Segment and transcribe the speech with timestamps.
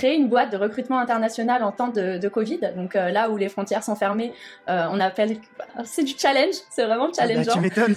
[0.00, 2.60] créé une boîte de recrutement international en temps de, Covid.
[2.76, 4.32] Donc là où les frontières sont fermées,
[4.68, 5.36] on appelle,
[5.84, 7.52] c'est du challenge, c'est vraiment ah bah, challengeant.
[7.54, 7.96] tu m'étonnes.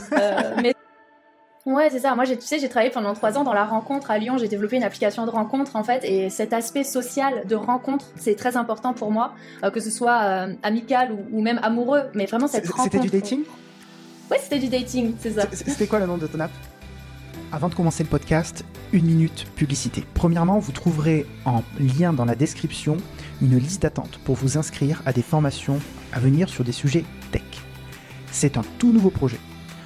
[0.61, 0.73] mais
[1.65, 2.13] Ouais, c'est ça.
[2.15, 4.37] Moi, tu sais, j'ai travaillé pendant trois ans dans la rencontre à Lyon.
[4.37, 6.03] J'ai développé une application de rencontre, en fait.
[6.03, 9.33] Et cet aspect social de rencontre, c'est très important pour moi,
[9.63, 12.03] euh, que ce soit euh, amical ou, même amoureux.
[12.15, 12.91] Mais vraiment, cette rencontre.
[12.91, 13.43] C'était du dating?
[14.29, 15.43] Ouais, c'était du dating, c'est ça.
[15.53, 16.51] C'était quoi le nom de ton app?
[17.53, 20.03] Avant de commencer le podcast, une minute publicité.
[20.15, 22.97] Premièrement, vous trouverez en lien dans la description
[23.43, 25.79] une liste d'attente pour vous inscrire à des formations
[26.13, 27.43] à venir sur des sujets tech.
[28.31, 29.37] C'est un tout nouveau projet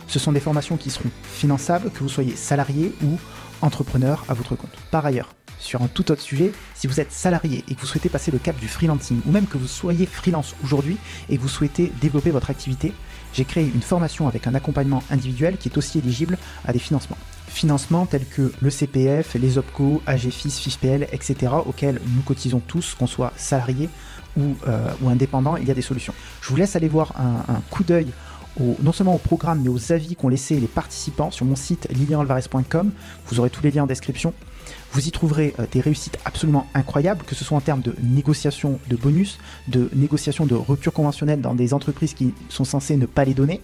[0.08, 3.20] ce sont des formations qui seront finançables, que vous soyez salarié ou
[3.62, 4.72] entrepreneur à votre compte.
[4.90, 8.10] Par ailleurs, sur un tout autre sujet, si vous êtes salarié et que vous souhaitez
[8.10, 10.98] passer le cap du freelancing, ou même que vous soyez freelance aujourd'hui
[11.30, 12.94] et que vous souhaitez développer votre activité,
[13.34, 17.18] j'ai créé une formation avec un accompagnement individuel qui est aussi éligible à des financements.
[17.48, 23.08] Financements tels que le CPF, les OPCO, AGFIS, FIFPL, etc., auxquels nous cotisons tous, qu'on
[23.08, 23.90] soit salarié
[24.38, 26.14] ou, euh, ou indépendant, il y a des solutions.
[26.42, 28.08] Je vous laisse aller voir un, coup d'œil
[28.82, 32.92] non seulement au programme, mais aux avis qu'ont laissé les participants sur mon site lilianalvarez.com.
[33.28, 34.34] Vous aurez tous les liens en description.
[34.92, 38.80] Vous y trouverez euh, des réussites absolument incroyables, que ce soit en termes de négociation
[38.90, 43.26] de bonus, de négociation de rupture conventionnelle dans des entreprises qui sont censées ne pas
[43.26, 43.62] les donner,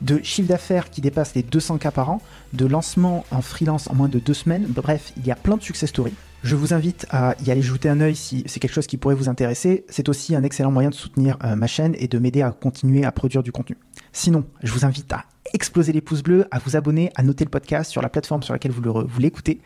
[0.00, 2.20] de chiffre d'affaires qui dépasse les 200 cas par an,
[2.52, 4.66] de lancement en freelance en moins de deux semaines.
[4.68, 6.14] Bref, il y a plein de success stories.
[6.42, 9.14] Je vous invite à y aller jeter un œil si c'est quelque chose qui pourrait
[9.14, 9.86] vous intéresser.
[9.88, 13.04] C'est aussi un excellent moyen de soutenir euh, ma chaîne et de m'aider à continuer
[13.04, 13.78] à produire du contenu.
[14.12, 15.24] Sinon, je vous invite à
[15.54, 18.52] exploser les pouces bleus, à vous abonner, à noter le podcast sur la plateforme sur
[18.52, 19.60] laquelle vous, l'écoutez.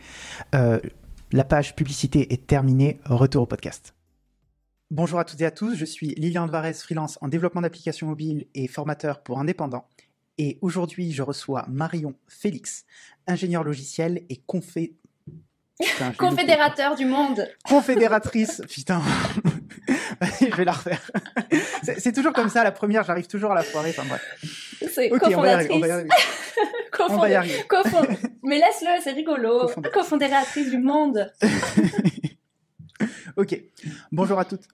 [0.55, 0.79] Euh,
[1.31, 2.99] la page publicité est terminée.
[3.05, 3.93] Retour au podcast.
[4.91, 8.47] Bonjour à toutes et à tous, je suis Lilian Alvarez, freelance en développement d'applications mobiles
[8.55, 9.85] et formateur pour indépendants.
[10.39, 12.85] Et aujourd'hui, je reçois Marion Félix,
[13.27, 14.95] ingénieur logiciel et confé...
[16.17, 17.47] confédérateur du monde.
[17.65, 19.03] Confédératrice, putain.
[20.41, 21.11] je vais la refaire.
[21.97, 23.89] C'est toujours comme ça, la première, j'arrive toujours à la foirer.
[23.91, 24.68] Enfin bref.
[24.87, 25.73] C'est ok, on va y arriver.
[25.73, 26.09] On va y arriver.
[27.09, 27.63] on va y arriver.
[28.43, 29.69] Mais laisse-le, c'est rigolo.
[29.93, 31.31] Confédératrice du monde.
[33.37, 33.61] ok.
[34.11, 34.67] Bonjour à toutes.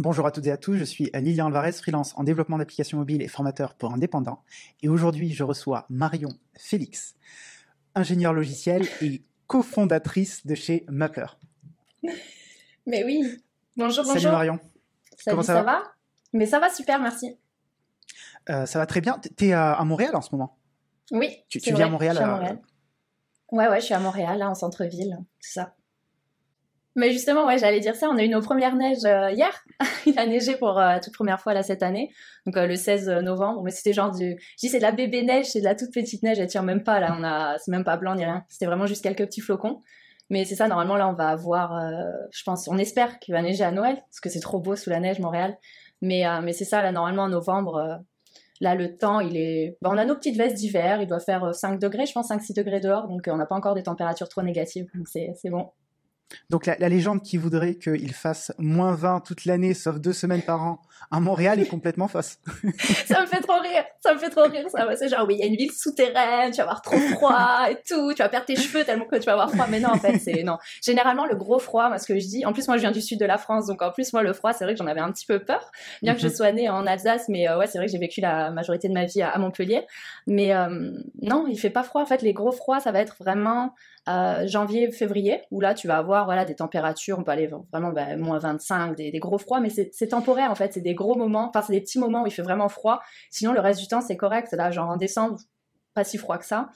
[0.00, 3.22] Bonjour à toutes et à tous, je suis Lilian Alvarez, freelance en développement d'applications mobiles
[3.22, 4.42] et formateur pour indépendants.
[4.82, 7.14] Et aujourd'hui, je reçois Marion Félix,
[7.94, 11.26] ingénieure logiciel et cofondatrice de chez Mapper.
[12.86, 13.22] Mais oui.
[13.76, 14.20] Bonjour, bonjour.
[14.20, 14.58] Salut Marion.
[15.24, 15.82] Comment ça, va,
[16.32, 17.36] Mais ça va super, merci.
[18.50, 19.20] Euh, ça va très bien.
[19.36, 20.58] Tu es à, Montréal en ce moment?
[21.10, 21.44] Oui.
[21.48, 22.58] Tu, tu viens à Montréal, à Montréal.
[23.52, 25.74] Ouais, ouais, je suis à Montréal, là, en centre-ville, c'est ça.
[26.96, 28.08] Mais justement, ouais, j'allais dire ça.
[28.08, 29.64] On a eu nos premières neiges euh, hier.
[30.06, 32.12] Il a neigé pour euh, la toute première fois là cette année,
[32.46, 33.62] donc le 16 novembre.
[33.64, 35.92] Mais c'était genre du, je dis c'est de la bébé neige, c'est de la toute
[35.92, 36.38] petite neige.
[36.38, 37.16] Elle tient même pas là.
[37.18, 38.44] On a, c'est même pas blanc ni rien.
[38.48, 39.80] C'était vraiment juste quelques petits flocons.
[40.30, 43.42] Mais c'est ça, normalement, là, on va avoir, euh, je pense, on espère qu'il va
[43.42, 45.58] neiger à Noël, parce que c'est trop beau sous la neige, Montréal.
[46.00, 47.96] Mais, euh, mais c'est ça, là, normalement, en novembre, euh,
[48.64, 49.78] là, le temps, il est...
[49.84, 52.80] on a nos petites vestes d'hiver, il doit faire 5 degrés, je pense, 5-6 degrés
[52.80, 55.70] dehors, donc on n'a pas encore des températures trop négatives, donc c'est bon.
[56.50, 60.62] Donc la, légende qui voudrait qu'il fasse moins 20 toute l'année, sauf deux semaines par
[60.62, 60.80] an,
[61.10, 62.38] à Montréal est complètement fausse.
[63.06, 64.66] ça me fait trop rire, ça me fait trop rire.
[64.68, 64.86] Ça.
[64.96, 67.76] C'est genre, oui, il y a une ville souterraine, tu vas avoir trop froid et
[67.86, 69.66] tout, tu vas perdre tes cheveux tellement que tu vas avoir froid.
[69.68, 70.58] Mais non, en fait, c'est non.
[70.82, 73.00] Généralement, le gros froid, moi, ce que je dis, en plus, moi, je viens du
[73.00, 75.00] sud de la France, donc en plus, moi, le froid, c'est vrai que j'en avais
[75.00, 75.70] un petit peu peur,
[76.02, 76.34] bien que je mhm.
[76.34, 78.94] sois née en Alsace, mais euh, ouais, c'est vrai que j'ai vécu la majorité de
[78.94, 79.86] ma vie à, Montpellier.
[80.26, 80.90] Mais euh,
[81.22, 82.02] non, il fait pas froid.
[82.02, 83.74] En fait, les gros froids, ça va être vraiment
[84.06, 87.90] euh, janvier, février, où là, tu vas avoir voilà, des températures, on peut aller vraiment
[87.90, 91.16] ben, moins 25, des, des, gros froids, mais c'est temporaire en fait, c'est des gros
[91.16, 93.00] moments, enfin, c'est des petits moments où il fait vraiment froid.
[93.30, 94.52] Sinon, le reste du temps, c'est correct.
[94.52, 95.38] Là, genre en décembre,
[95.94, 96.70] pas si froid que ça.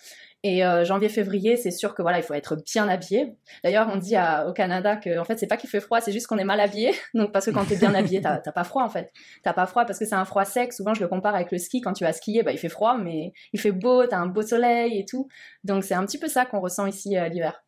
[0.45, 3.37] Et euh, janvier-février, c'est sûr que voilà, il faut être bien habillé.
[3.65, 4.15] D'ailleurs, on dit
[4.47, 6.61] au Canada que en fait, c'est pas qu'il fait froid, c'est juste qu'on est mal
[6.61, 6.95] habillé.
[7.15, 9.13] Donc parce que quand tu es bien habillé, t'as pas froid en fait.
[9.43, 10.73] T'as pas froid parce que c'est un froid sec.
[10.73, 11.81] Souvent, je le compare avec le ski.
[11.81, 14.43] Quand tu vas skier, bah, il fait froid, mais il fait beau, t'as un beau
[14.43, 15.29] soleil et tout.
[15.65, 17.65] Donc c'est un petit peu ça qu'on ressent ici euh, l'hiver.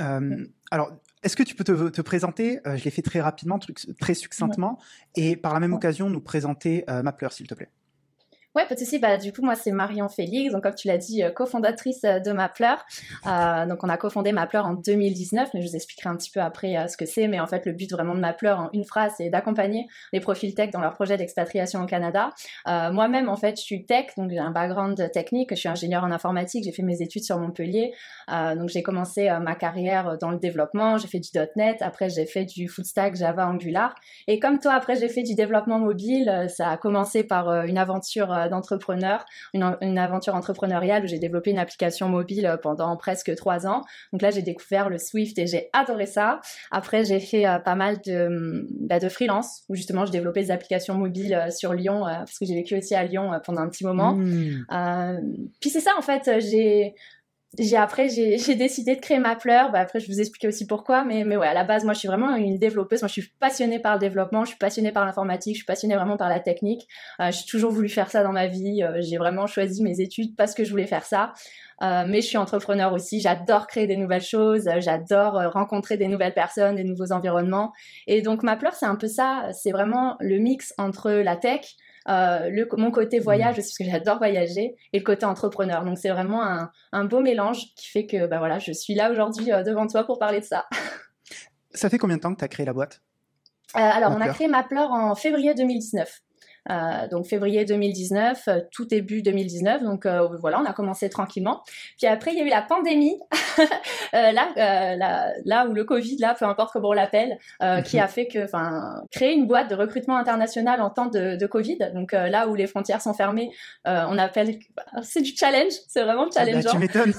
[0.00, 0.90] Euh, alors,
[1.26, 3.58] est-ce que tu peux te, présenter Je l'ai fait très rapidement,
[4.00, 4.78] très succinctement,
[5.16, 7.70] et par la même occasion nous présenter ma pleure, s'il te plaît?
[8.56, 8.98] Ouais, pas de souci.
[8.98, 10.50] Bah, du coup, moi, c'est Marion Félix.
[10.50, 12.86] Donc, comme tu l'as dit, euh, cofondatrice euh, de Mapleur.
[13.26, 16.40] Euh, donc, on a cofondé Mapleur en 2019, mais je vous expliquerai un petit peu
[16.40, 17.28] après euh, ce que c'est.
[17.28, 20.54] Mais en fait, le but vraiment de Mapleur, en une phrase, c'est d'accompagner les profils
[20.54, 22.30] tech dans leur projet d'expatriation au Canada.
[22.64, 25.50] Moi-même, en fait, je suis tech, donc j'ai un background technique.
[25.50, 26.64] Je suis ingénieur en informatique.
[26.64, 27.92] J'ai fait mes études sur Montpellier.
[28.28, 30.96] donc, j'ai commencé ma carrière dans le développement.
[30.96, 31.82] J'ai fait du .NET.
[31.82, 33.94] Après, j'ai fait du full stack Java Angular.
[34.28, 36.46] Et comme toi, après, j'ai fait du développement mobile.
[36.48, 41.58] Ça a commencé par une aventure d'entrepreneur, une, une, aventure entrepreneuriale où j'ai développé une
[41.58, 43.82] application mobile pendant presque trois ans.
[44.12, 46.40] Donc là, j'ai découvert le Swift et j'ai adoré ça.
[46.70, 50.94] Après, j'ai fait pas mal de, bah, de freelance où justement je développais des applications
[50.94, 54.14] mobiles sur Lyon parce que j'ai vécu aussi à Lyon pendant un petit moment.
[54.14, 55.46] Mmh.
[55.60, 56.94] puis c'est ça en fait, j'ai
[57.58, 59.70] j'ai après j'ai décidé de créer ma fleur.
[59.72, 62.00] Bah, après je vous expliquer aussi pourquoi, mais mais ouais à la base moi je
[62.00, 63.02] suis vraiment une développeuse.
[63.02, 65.96] Moi je suis passionnée par le développement, je suis passionnée par l'informatique, je suis passionnée
[65.96, 66.86] vraiment par la technique.
[67.20, 68.82] Euh, j'ai toujours voulu faire ça dans ma vie.
[68.82, 71.32] Euh, j'ai vraiment choisi mes études parce que je voulais faire ça.
[71.82, 73.20] Euh, mais je suis entrepreneur aussi.
[73.20, 74.68] J'adore créer des nouvelles choses.
[74.78, 77.72] J'adore euh, rencontrer des nouvelles personnes, des nouveaux environnements.
[78.06, 79.48] Et donc ma fleur c'est un peu ça.
[79.52, 81.76] C'est vraiment le mix entre la tech
[82.08, 85.84] euh, le, mon côté voyage aussi, parce que j'adore voyager, et le côté entrepreneur.
[85.84, 89.10] Donc c'est vraiment un, un, beau mélange qui fait que bah, voilà, je suis là
[89.10, 90.66] aujourd'hui euh, devant toi pour parler de ça.
[91.72, 93.02] Ça fait combien de temps que tu as créé la boîte?
[93.74, 96.22] Euh, Alors, on a créé Mapleur en février 2019.
[96.70, 99.82] Euh, donc février 2019, euh, tout début 2019.
[99.82, 101.62] Donc euh, voilà, on a commencé tranquillement.
[101.96, 103.18] Puis après, il y a eu la pandémie,
[104.12, 104.32] là,
[104.96, 107.38] là, là où le Covid, là, peu importe comment on l'appelle,
[107.84, 111.46] qui a fait que, enfin, créer une boîte de recrutement international en temps de, de
[111.46, 111.78] Covid.
[111.94, 113.50] Donc là où les frontières sont fermées,
[113.84, 114.58] on appelle,
[115.02, 116.70] c'est du challenge, c'est vraiment ah bah, challengeant.
[116.72, 117.14] tu m'étonnes.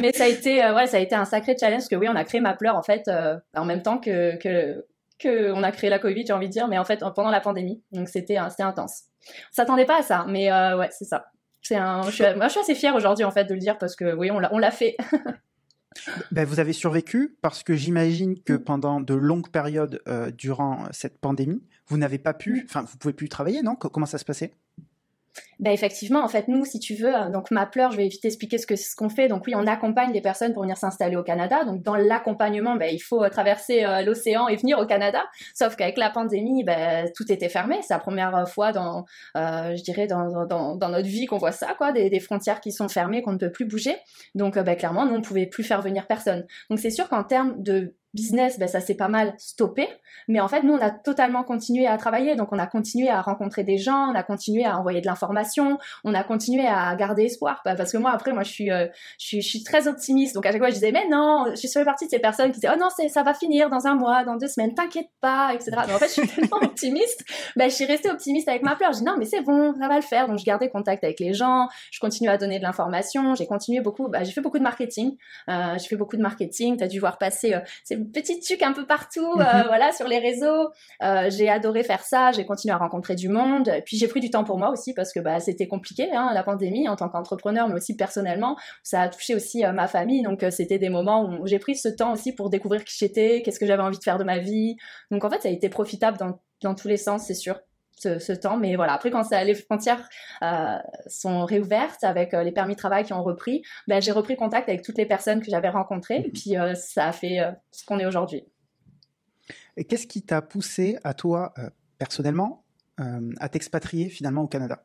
[0.00, 2.16] mais ça a été, ouais, ça a été un sacré challenge parce que oui, on
[2.16, 3.10] a créé Mapleur en fait
[3.54, 4.84] en même temps que, que
[5.20, 7.82] qu'on a créé la Covid, j'ai envie de dire, mais en fait pendant la pandémie.
[7.92, 9.04] Donc c'était c'était intense.
[9.28, 11.26] On s'attendait pas à ça, mais euh, ouais, c'est ça.
[11.62, 13.76] C'est un, je suis, moi, je suis assez fière aujourd'hui en fait de le dire
[13.78, 14.96] parce que oui, on l'a, on l'a fait.
[16.32, 21.18] ben, vous avez survécu parce que j'imagine que pendant de longues périodes euh, durant cette
[21.18, 23.76] pandémie, vous n'avez pas pu, enfin, vous pouvez plus travailler, non?
[23.76, 24.54] Comment ça se passait?
[25.58, 28.24] Bah effectivement, en fait, nous, si tu veux, euh, donc ma pleure, je vais vite
[28.24, 29.28] expliquer ce que ce qu'on fait.
[29.28, 31.64] Donc oui, on accompagne des personnes pour venir s'installer au Canada.
[31.64, 35.22] Donc dans l'accompagnement, bah, il faut euh, traverser euh, l'océan et venir au Canada.
[35.54, 37.78] Sauf qu'avec la pandémie, bah, tout était fermé.
[37.82, 39.04] C'est la première fois dans,
[39.34, 42.88] je dirais, dans, dans, dans notre vie qu'on voit ça, quoi, des, frontières qui sont
[42.88, 43.96] fermées, qu'on ne peut plus bouger.
[44.34, 46.46] Donc bah, clairement, nous, on pouvait plus faire venir personne.
[46.70, 49.88] Donc c'est sûr qu'en termes de business, ben, ça s'est pas mal stoppé.
[50.28, 52.34] Mais en fait, nous, on a totalement continué à travailler.
[52.36, 55.78] Donc, on a continué à rencontrer des gens, on a continué à envoyer de l'information,
[56.04, 57.60] on a continué à garder espoir.
[57.64, 58.86] Parce que moi, après, moi, je suis, euh,
[59.18, 60.34] je suis, je suis très optimiste.
[60.34, 62.60] Donc, à chaque fois, je disais, mais non, je suis partie de ces personnes qui
[62.60, 65.52] disaient, oh non, c'est, ça va finir dans un mois, dans deux semaines, t'inquiète pas,
[65.54, 65.70] etc.
[65.86, 67.24] Donc, en fait, je suis tellement optimiste.
[67.56, 68.92] Ben, je suis restée optimiste avec ma fleur.
[68.92, 70.26] Je dis, non, mais c'est bon, ça va le faire.
[70.28, 73.80] Donc, je gardais contact avec les gens, je continue à donner de l'information, j'ai continué
[73.80, 75.16] beaucoup, ben, j'ai fait beaucoup de marketing.
[75.48, 76.76] Euh, j'ai fait beaucoup de marketing.
[76.76, 77.60] T'as dû voir passer, euh,
[78.06, 79.64] petite truc un peu partout, euh, mhm.
[79.66, 80.70] voilà, sur les réseaux.
[81.02, 82.32] Euh, j'ai adoré faire ça.
[82.32, 83.70] J'ai continué à rencontrer du monde.
[83.84, 86.42] Puis j'ai pris du temps pour moi aussi parce que bah, c'était compliqué, hein, la
[86.42, 88.56] pandémie, en tant qu'entrepreneur, mais aussi personnellement.
[88.82, 90.22] Ça a touché aussi euh, ma famille.
[90.22, 93.58] Donc c'était des moments où j'ai pris ce temps aussi pour découvrir qui j'étais, qu'est-ce
[93.60, 94.76] que j'avais envie de faire de ma vie.
[95.10, 97.56] Donc en fait, ça a été profitable dans, dans tous les sens, c'est sûr
[98.00, 98.56] ce, temps.
[98.56, 100.08] Mais voilà, après quand ça, les frontières
[100.42, 104.36] euh, sont réouvertes avec euh, les permis de travail qui ont repris, ben, j'ai repris
[104.36, 106.18] contact avec toutes les personnes que j'avais rencontrées.
[106.18, 106.32] Et mhm.
[106.32, 108.44] puis euh, ça a fait ce qu'on est aujourd'hui.
[109.76, 111.54] Et qu'est-ce qui t'a poussé à toi,
[111.98, 112.64] personnellement,
[112.96, 114.84] à t'expatrier finalement au Canada?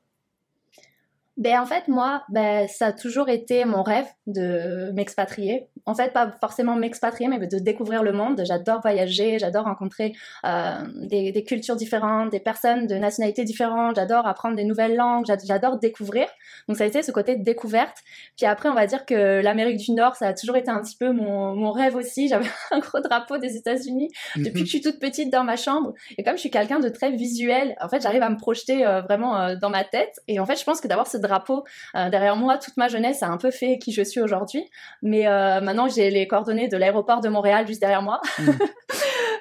[1.37, 5.67] Ben en fait moi ben ça a toujours été mon rêve de m'expatrier.
[5.85, 8.41] En fait pas forcément m'expatrier mais de découvrir le monde.
[8.45, 10.13] J'adore voyager j'adore rencontrer
[10.45, 13.97] euh, des, des, cultures différentes des personnes de nationalités différentes.
[13.97, 15.25] J'adore apprendre des nouvelles langues.
[15.25, 16.25] J'adore découvrir.
[16.69, 17.97] Donc ça a été ce côté de découverte.
[18.38, 20.95] Puis après on va dire que l'Amérique du Nord ça a toujours été un petit
[20.95, 22.27] peu mon, mon rêve aussi.
[22.35, 25.93] J'avais un gros drapeau des États-Unis depuis que je suis toute petite dans ma chambre.
[26.17, 29.01] Et comme je suis quelqu'un de très visuel en fait j'arrive à me projeter euh,
[29.01, 30.13] vraiment euh, dans ma tête.
[30.29, 31.63] Et en fait je pense que d'avoir ce drapeau
[31.96, 32.58] euh, derrière moi.
[32.58, 34.70] Toute ma jeunesse a un peu fait qui je suis aujourd'hui.
[35.01, 38.22] Mais euh, maintenant, j'ai les coordonnées de l'aéroport de Montréal juste derrière moi.
[38.39, 38.51] Mm.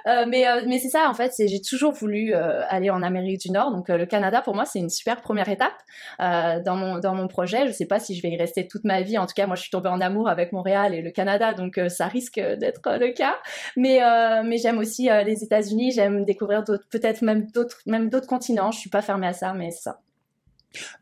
[0.07, 3.51] Euh, mais mais c'est ça en fait, c'est j'ai toujours voulu aller en Amérique du
[3.51, 3.71] Nord.
[3.71, 5.73] Donc le Canada pour moi c'est une super première étape
[6.19, 7.67] dans mon dans mon projet.
[7.67, 9.17] Je sais pas si je vais y rester toute ma vie.
[9.17, 11.81] En tout cas moi je suis tombée en amour avec Montréal et le Canada, donc
[11.89, 13.37] ça risque d'être le cas.
[13.77, 14.01] Mais
[14.45, 15.93] mais j'aime aussi les États-Unis.
[15.93, 18.73] J'aime découvrir d'autres peut-être même d'autres même d'autres continents.
[18.73, 20.01] Je suis pas fermée à ça, mais c'est ça.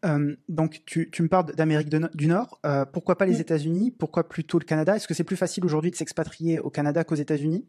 [0.05, 2.61] Euh, donc, tu, me parles d'Amérique du Nord.
[2.67, 3.91] Euh, pourquoi pas les États-Unis?
[3.91, 4.97] Pourquoi plutôt le Canada?
[4.97, 7.67] Est-ce que c'est plus facile aujourd'hui de s'expatrier au Canada qu'aux États-Unis?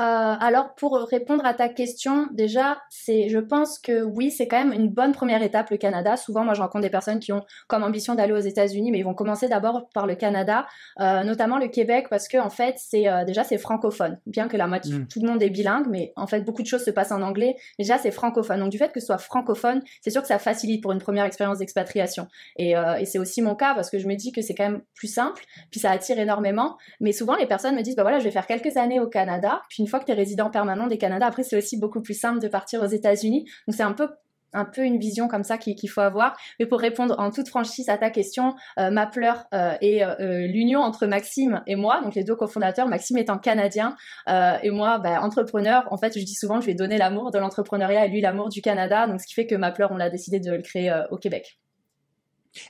[0.00, 0.02] Euh,
[0.40, 4.72] alors pour répondre à ta question, déjà, c'est, je pense que oui, c'est quand même
[4.72, 6.16] une bonne première étape le Canada.
[6.16, 9.04] Souvent, moi, je rencontre des personnes qui ont comme ambition d'aller aux États-Unis, mais ils
[9.04, 10.66] vont commencer d'abord par le Canada,
[11.00, 14.18] euh, notamment le Québec, parce que en fait, c'est euh, déjà c'est francophone.
[14.26, 15.06] Bien que la moitié, mm.
[15.06, 17.54] tout le monde est bilingue, mais en fait, beaucoup de choses se passent en anglais.
[17.78, 18.60] Déjà, c'est francophone.
[18.60, 21.24] Donc du fait que ce soit francophone, c'est sûr que ça facilite pour une première
[21.24, 22.26] expérience d'expatriation.
[22.56, 24.68] Et, euh, et c'est aussi mon cas parce que je me dis que c'est quand
[24.68, 26.76] même plus simple, puis ça attire énormément.
[27.00, 29.62] Mais souvent, les personnes me disent, bah voilà, je vais faire quelques années au Canada,
[29.68, 32.18] puis une fois que tu es résident permanent des Canada, après c'est aussi beaucoup plus
[32.18, 33.44] simple de partir aux États-Unis.
[33.68, 34.08] Donc c'est un peu
[34.54, 36.36] un peu une vision comme ça qu'il faut avoir.
[36.58, 39.46] Mais pour répondre en toute franchise à ta question, ma pleure
[39.82, 43.96] et l'union entre Maxime et moi, donc les deux cofondateurs, Maxime étant canadien
[44.28, 45.86] et moi bah, entrepreneur.
[45.90, 48.48] En fait, je dis souvent que je vais donner l'amour de l'entrepreneuriat et lui l'amour
[48.48, 49.06] du Canada.
[49.06, 51.58] Donc ce qui fait que ma pleure, on a décidé de le créer au Québec.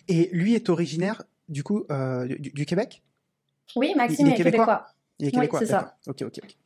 [0.09, 1.87] Et lui est originaire du coup
[2.26, 3.02] du, Québec?
[3.76, 4.87] Oui, Maxime est, québécois?
[5.18, 5.61] Il est québécois.
[5.61, 5.97] c'est ça.
[6.06, 6.56] Ok, ok, ok.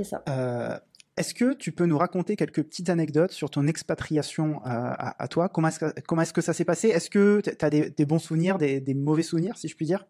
[0.00, 0.80] C'est ça.
[1.16, 5.50] Est-ce que tu peux nous raconter quelques petites anecdotes sur ton expatriation à, toi?
[5.50, 6.88] Comment est-ce que, comment est-ce que ça s'est passé?
[6.88, 10.06] Est-ce que tu as des, bons souvenirs, des, mauvais souvenirs, si je puis dire?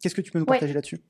[0.00, 1.00] Qu'est-ce que tu peux nous partager là-dessus?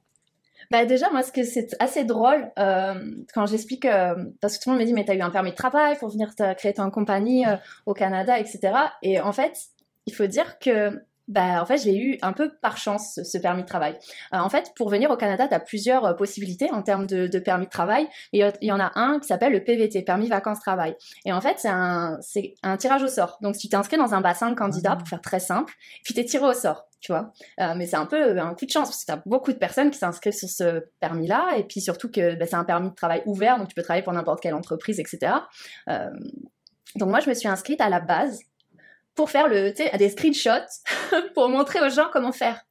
[0.70, 2.94] Bah déjà, moi, ce que c'est assez drôle euh,
[3.32, 5.30] quand j'explique, euh, parce que tout le monde me dit, mais tu as eu un
[5.30, 8.72] permis de travail pour venir créer ton compagnie euh, au Canada, etc.
[9.02, 9.56] Et en fait,
[10.06, 11.00] il faut dire que
[11.30, 13.96] bah, en fait, j'ai eu un peu par chance ce permis de travail.
[14.34, 17.38] Euh, en fait, pour venir au Canada, tu as plusieurs euh, possibilités en termes de,
[17.38, 18.08] permis de travail.
[18.32, 20.96] il y en a un qui s'appelle le PVT, permis vacances-travail.
[21.24, 22.18] Et en fait, c'est un,
[22.64, 23.38] un tirage au sort.
[23.42, 25.72] Donc, tu t'inscris dans un bassin de candidats, pour faire très simple,
[26.02, 27.32] puis tu es tiré au sort, tu vois.
[27.60, 29.58] Euh, mais c'est un peu un coup de chance, parce que tu as beaucoup de
[29.58, 32.94] personnes qui s'inscrivent sur ce permis-là, et puis surtout que bah, c'est un permis de
[32.96, 35.32] travail ouvert, donc tu peux travailler pour n'importe quelle entreprise, etc.
[36.96, 38.40] donc, moi, je me suis inscrite à la base
[39.14, 40.66] pour faire le, tu des screenshots
[41.34, 42.64] pour montrer aux gens comment faire.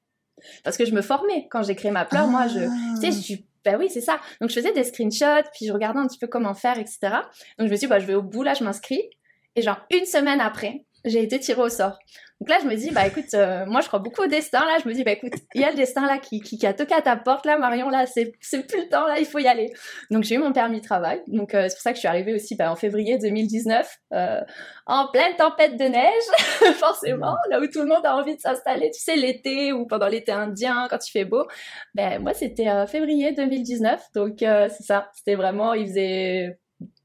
[0.64, 2.28] Parce que je me formais quand j'ai créé ma pleure.
[2.28, 2.60] Moi, je,
[3.02, 4.20] tu sais, bah oui, c'est ça.
[4.40, 7.00] Donc je faisais des screenshots, puis je regardais un petit peu comment faire, etc.
[7.58, 9.02] Donc je me suis dit, bah, je vais au bout, là, je m'inscris.
[9.56, 11.98] Et genre, une semaine après, j'ai été tirée au sort.
[12.40, 14.60] Donc là, je me dis, bah écoute, euh, moi je crois beaucoup au destin.
[14.60, 16.74] Là, je me dis, bah écoute, il y a le destin là qui, qui, a
[16.74, 17.90] toqué à ta porte là, Marion.
[17.90, 19.74] Là, c'est plus le temps là, il faut y aller.
[20.10, 21.22] Donc j'ai eu mon permis de travail.
[21.28, 24.40] Donc euh, c'est pour ça que je suis arrivée aussi bah, en février 2019, euh,
[24.86, 28.90] en pleine tempête de neige, forcément, là où tout le monde a envie de s'installer.
[28.92, 31.46] Tu sais, l'été ou pendant l'été indien quand il fait beau.
[31.94, 34.02] Ben moi, c'était février 2019.
[34.16, 35.10] Donc c'est ça.
[35.14, 36.58] C'était vraiment, il faisait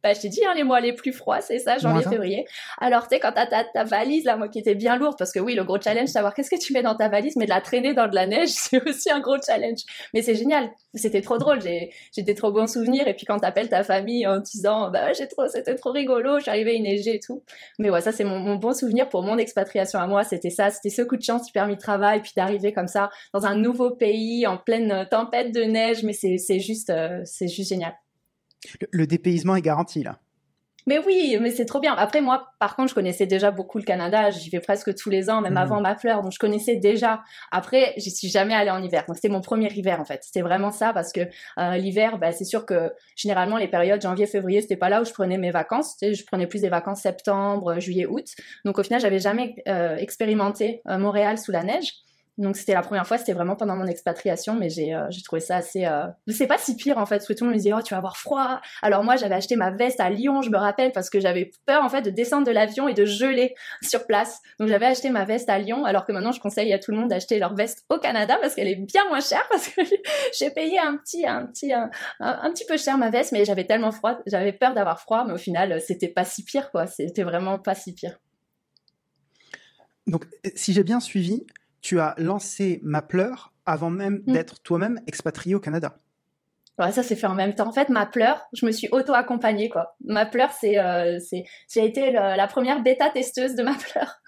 [0.04, 2.44] bah, je t'ai dit, hein, les mois les plus froids, c'est ça, janvier, février.
[2.78, 5.32] Alors, tu sais, quand t'as ta, ta, valise, là, moi, qui était bien lourde, parce
[5.32, 7.50] que oui, le gros challenge, savoir qu'est-ce que tu mets dans ta valise, mais de
[7.50, 9.78] la traîner dans de la neige, c'est aussi un gros challenge.
[10.12, 10.70] Mais c'est génial.
[10.92, 11.62] C'était trop drôle.
[11.62, 13.08] J'ai, j'ai des trop bons souvenirs.
[13.08, 16.42] Et puis, quand t'appelles ta famille en disant, bah, j'ai trop, c'était trop rigolo, je
[16.42, 17.42] suis arrivée, il neigeait et tout.
[17.78, 20.22] Mais ouais, ça, c'est mon, mon, bon souvenir pour mon expatriation à moi.
[20.22, 20.70] C'était ça.
[20.70, 23.56] C'était ce coup de chance qui permis de travail, puis d'arriver comme ça, dans un
[23.56, 26.02] nouveau pays, en pleine tempête de neige.
[26.02, 27.94] Mais c'est, c'est juste, euh, c'est juste génial.
[28.90, 30.18] Le, dépaysement est garanti là.
[30.86, 31.94] Mais oui, mais c'est trop bien.
[31.94, 34.30] Après, moi, par contre, je connaissais déjà beaucoup le Canada.
[34.30, 35.58] J'y vais presque tous les ans, même mhm.
[35.58, 36.20] avant ma fleur.
[36.20, 37.22] Donc, je connaissais déjà.
[37.50, 39.04] Après, j'y suis jamais allée en hiver.
[39.08, 40.20] Donc, c'était mon premier hiver, en fait.
[40.22, 41.20] C'était vraiment ça parce que
[41.58, 45.06] euh, l'hiver, bah, c'est sûr que généralement, les périodes janvier, février, c'était pas là où
[45.06, 45.96] je prenais mes vacances.
[45.96, 48.26] Tu sais, je prenais plus des vacances septembre, juillet, août.
[48.66, 51.94] Donc, au final, j'avais jamais euh, expérimenté euh, Montréal sous la neige.
[52.36, 55.56] Donc c'était la première fois, c'était vraiment pendant mon expatriation, mais j'ai euh, trouvé ça
[55.56, 55.84] assez.
[55.84, 56.06] Euh...
[56.26, 57.94] C'est pas si pire en fait, parce que tout le monde me disait oh tu
[57.94, 58.60] vas avoir froid.
[58.82, 61.84] Alors moi j'avais acheté ma veste à Lyon, je me rappelle, parce que j'avais peur
[61.84, 64.40] en fait de descendre de l'avion et de geler sur place.
[64.58, 66.96] Donc j'avais acheté ma veste à Lyon, alors que maintenant je conseille à tout le
[66.96, 69.82] monde d'acheter leur veste au Canada parce qu'elle est bien moins chère, parce que
[70.36, 71.88] j'ai payé un petit un petit un,
[72.18, 75.34] un, petit peu cher ma veste, mais j'avais tellement froid, j'avais peur d'avoir froid, mais
[75.34, 78.18] au final c'était pas si pire quoi, c'était vraiment pas si pire.
[80.08, 80.26] Donc
[80.56, 81.46] si j'ai bien suivi
[81.84, 84.32] tu as lancé Ma Pleure avant même mm.
[84.32, 85.98] d'être toi-même expatrié au Canada.
[86.78, 87.68] Ouais, ça s'est fait en même temps.
[87.68, 89.94] En fait, ma pleure, je me suis auto-accompagnée, quoi.
[90.04, 93.74] Ma pleure, c'est, euh, c'est, j'ai été la première bêta testeuse de ma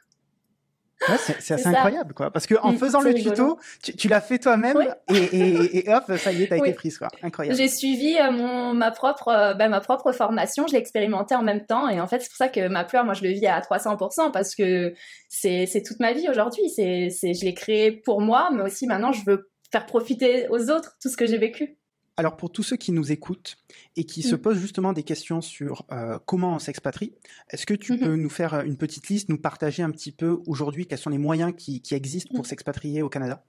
[0.99, 2.31] pleure c'est assez incroyable, quoi.
[2.31, 4.77] Parce que en mm, faisant le tuto, tu, l'as fait toi-même
[5.09, 7.09] et, hop, ça y est, t'as été prise, quoi.
[7.23, 7.57] Incroyable.
[7.57, 11.43] J'ai suivi euh, mon, ma propre, euh, ben, ma propre formation, je l'ai expérimenté en
[11.43, 13.47] même temps et en fait, c'est pour ça que ma pleure, moi, je le vis
[13.47, 14.95] à 300% parce que
[15.29, 16.69] c'est toute ma vie aujourd'hui.
[16.71, 20.97] C'est, je l'ai créé pour moi, mais aussi maintenant, je veux faire profiter aux autres
[21.01, 21.77] tout ce que j'ai vécu.
[22.19, 23.59] Alors pour tous ceux qui nous écoutent
[23.97, 24.39] et qui se mm.
[24.39, 27.13] posent justement des questions sur euh, comment on s'expatrie,
[27.51, 28.01] est-ce que tu mm-hmm.
[28.01, 31.11] peux nous faire euh, une petite liste, nous partager un petit peu aujourd'hui quels sont
[31.11, 32.49] les moyens qui, qui existent pour mm.
[32.49, 33.45] s'expatrier au Canada?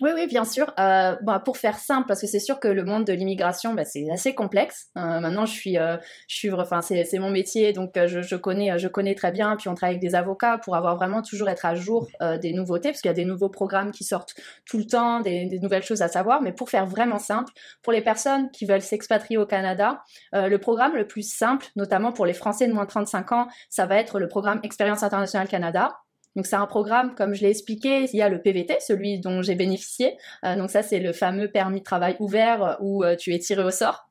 [0.00, 0.74] Oui, oui, bien sûr.
[0.80, 3.84] Euh, bah, pour faire simple, parce que c'est sûr que le monde de l'immigration, bah,
[3.84, 4.88] c'est assez complexe.
[4.98, 5.96] Euh, maintenant, je suis, euh,
[6.26, 9.54] je suis, enfin, c'est mon métier, donc euh, je, connais, je connais très bien.
[9.56, 12.52] Puis on travaille avec des avocats pour avoir vraiment toujours être à jour euh, des
[12.52, 14.34] nouveautés, parce qu'il y a des nouveaux programmes qui sortent
[14.68, 16.42] tout le temps, des, des, nouvelles choses à savoir.
[16.42, 20.96] Mais pour faire vraiment simple, pour les personnes qui veulent s'expatrier au Canada, le programme
[20.96, 24.18] le plus simple, notamment pour les Français de moins de 35 ans, ça va être
[24.18, 25.92] le programme Expérience internationale Canada.
[26.36, 29.42] Donc c'est un programme, comme je l'ai expliqué, il y a le PVT, celui dont
[29.42, 30.16] j'ai bénéficié.
[30.44, 33.62] Euh, donc ça c'est le fameux permis de travail ouvert où euh, tu es tiré
[33.62, 34.08] au sort.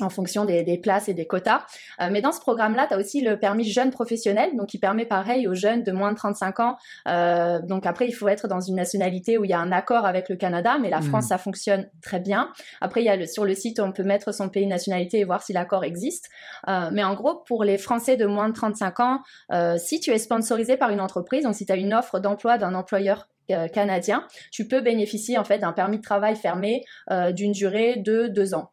[0.00, 1.64] En fonction des, des, places et des quotas.
[2.00, 5.06] Euh, mais dans ce programme-là, tu as aussi le permis jeune professionnel, donc qui permet
[5.06, 6.76] pareil aux jeunes de moins de 35 ans.
[7.08, 10.06] Euh, donc après, il faut être dans une nationalité où il y a un accord
[10.06, 11.28] avec le Canada, mais la France, mmh.
[11.28, 12.50] ça fonctionne très bien.
[12.80, 15.24] Après, il y a le, sur le site, on peut mettre son pays nationalité et
[15.24, 16.28] voir si l'accord existe.
[16.68, 19.20] Euh, mais en gros, pour les Français de moins de 35 ans,
[19.52, 22.58] euh, si tu es sponsorisé par une entreprise, donc si tu as une offre d'emploi
[22.58, 27.30] d'un employeur euh, canadien, tu peux bénéficier en fait d'un permis de travail fermé euh,
[27.30, 28.72] d'une durée de deux ans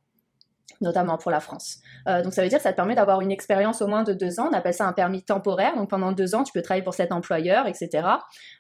[0.82, 1.80] notamment pour la France.
[2.08, 4.14] Euh, donc ça veut dire que ça te permet d'avoir une expérience au moins de
[4.14, 4.50] deux ans.
[4.52, 5.76] On appelle ça un permis temporaire.
[5.76, 8.08] Donc pendant deux ans, tu peux travailler pour cet employeur, etc.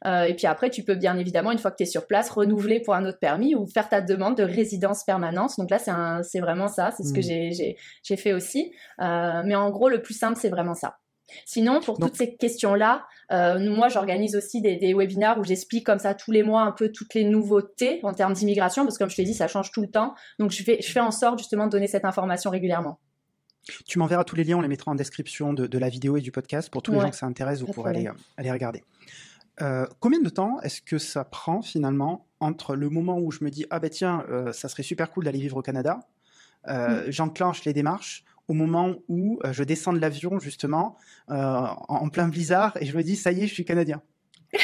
[0.05, 2.29] Euh, et puis après, tu peux bien évidemment, une fois que tu es sur place,
[2.29, 5.51] renouveler pour un autre permis ou faire ta demande de résidence permanente.
[5.57, 5.79] Donc là,
[6.23, 6.91] c'est vraiment ça.
[6.91, 7.75] C'est ce que mmh.
[8.03, 8.71] j'ai fait aussi.
[9.01, 10.97] Euh, mais en gros, le plus simple, c'est vraiment ça.
[11.45, 15.99] Sinon, pour toutes ces questions-là, euh, moi, j'organise aussi des, des, webinaires où j'explique comme
[15.99, 19.09] ça tous les mois un peu toutes les nouveautés en termes d'immigration, parce que comme
[19.09, 20.13] je t'ai dit, ça change tout le temps.
[20.39, 22.99] Donc, je fais, je fais en sorte justement de donner cette information régulièrement.
[23.87, 26.31] Tu m'enverras tous les liens, on les mettra en description de, la vidéo et du
[26.31, 26.69] podcast.
[26.69, 28.83] Pour tous les gens que ça intéresse, vous pourrez aller, aller, regarder.
[29.61, 33.51] Euh, combien de temps est-ce que ça prend finalement entre le moment où je me
[33.51, 35.99] dis ah ben tiens euh, ça serait super cool d'aller vivre au Canada,
[36.67, 37.03] mm.
[37.09, 40.97] j'enclenche les démarches, au moment où euh, je descends de l'avion, justement,
[41.29, 44.01] euh, en, plein blizzard, et je me dis, ça y est, je suis canadien.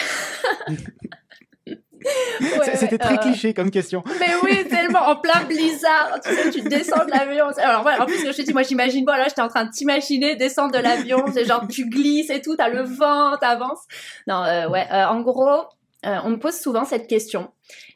[2.75, 4.03] C'était très euh, cliché comme question.
[4.19, 6.19] Mais oui, tellement en plein blizzard.
[6.23, 7.47] Tu sais, tu descends de l'avion.
[7.57, 10.37] Alors voilà, en plus, je te dis, moi, j'imagine, voilà, j'étais en train de t'imaginer
[10.37, 11.25] descendre de l'avion.
[11.33, 13.85] C'est genre, tu glisses et tout, t'as le vent, t'avances.
[14.27, 15.65] Non, ouais, en gros,
[16.03, 17.51] on me pose souvent cette question.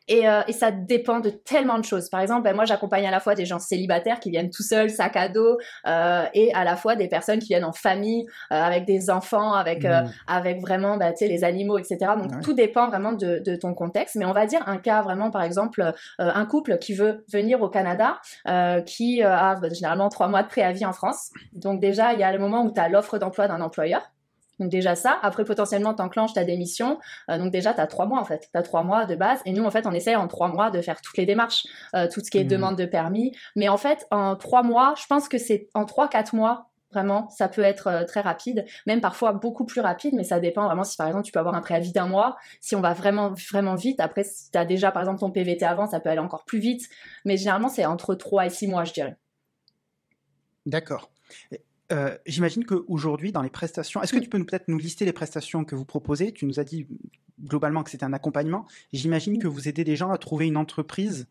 [0.08, 2.10] Et, euh, et, ça dépend de tellement de choses.
[2.10, 4.90] Par exemple, ben, moi, j'accompagne à la fois des gens célibataires qui viennent tout seuls,
[4.90, 5.58] sac à dos,
[5.88, 9.54] euh, et à la fois des personnes qui viennent en famille, euh, avec des enfants,
[9.54, 10.12] avec, euh, mmh.
[10.28, 11.98] avec vraiment ben, les animaux, etc.
[12.18, 14.16] Donc, tout dépend vraiment de, de, ton contexte.
[14.16, 17.62] Mais on va dire un cas vraiment, par exemple, euh, un couple qui veut venir
[17.62, 18.20] au Canada,
[18.86, 21.32] qui a ben, généralement trois mois de préavis en France.
[21.54, 24.02] Donc, déjà, il y a le moment où tu as l'offre d'emploi d'un employeur.
[24.60, 28.20] Donc déjà ça, après potentiellement t'enclenches ta démission, euh, donc déjà tu as trois mois
[28.20, 30.28] en fait, tu as trois mois de base, et nous en fait on essaie en
[30.28, 32.48] trois mois de faire toutes les démarches, euh, tout ce qui est mmh.
[32.48, 36.08] demande de permis, mais en fait en trois mois, je pense que c'est en trois,
[36.08, 40.24] quatre mois, vraiment, ça peut être euh, très rapide, même parfois beaucoup plus rapide, mais
[40.24, 42.82] ça dépend vraiment si par exemple tu peux avoir un préavis d'un mois, si on
[42.82, 46.00] va vraiment vraiment vite, après si tu as déjà par exemple ton PVT avant, ça
[46.00, 46.88] peut aller encore plus vite,
[47.26, 49.18] mais généralement c'est entre trois et six mois je dirais.
[50.66, 51.10] D'accord.
[51.94, 55.64] Euh, j'imagine qu'aujourd'hui, dans les prestations, est-ce que tu peux peut-être nous lister les prestations
[55.64, 56.32] que vous proposez?
[56.32, 56.88] Tu nous as dit
[57.42, 58.66] globalement que c'était un accompagnement.
[58.92, 61.28] J'imagine que vous aidez des gens à trouver une entreprise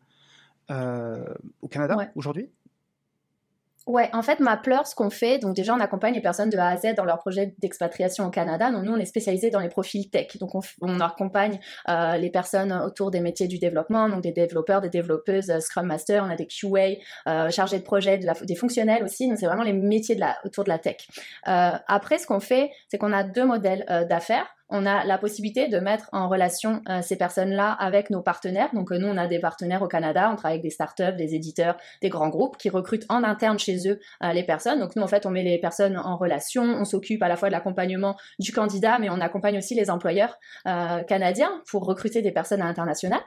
[0.71, 1.25] euh,
[1.61, 2.49] au Canada aujourd'hui?
[3.85, 6.67] Ouais, en fait, Mapleur, ce qu'on fait, donc déjà, on accompagne les personnes de A
[6.67, 8.71] à Z dans leur projet d'expatriation au Canada.
[8.71, 10.37] Donc, nous, on est spécialisé dans les profils tech.
[10.37, 14.89] Donc, on, accompagne euh, les personnes autour des métiers du développement, donc des développeurs, des
[14.89, 19.27] développeuses, euh, Scrum Master, on a des QA, euh, chargés de projet, des fonctionnels aussi.
[19.27, 21.05] Donc, c'est vraiment les métiers de la, autour de la tech.
[21.49, 25.17] Euh, après, ce qu'on fait, c'est qu'on a deux modèles euh, d'affaires on a la
[25.17, 28.69] possibilité de mettre en relation euh, ces personnes-là avec nos partenaires.
[28.73, 31.35] Donc euh, nous, on a des partenaires au Canada, on travaille avec des startups, des
[31.35, 34.79] éditeurs, des grands groupes qui recrutent en interne chez eux euh, les personnes.
[34.79, 37.49] Donc nous, en fait, on met les personnes en relation, on s'occupe à la fois
[37.49, 40.37] de l'accompagnement du candidat, mais on accompagne aussi les employeurs
[41.07, 43.19] canadiens pour recruter des personnes à l'international.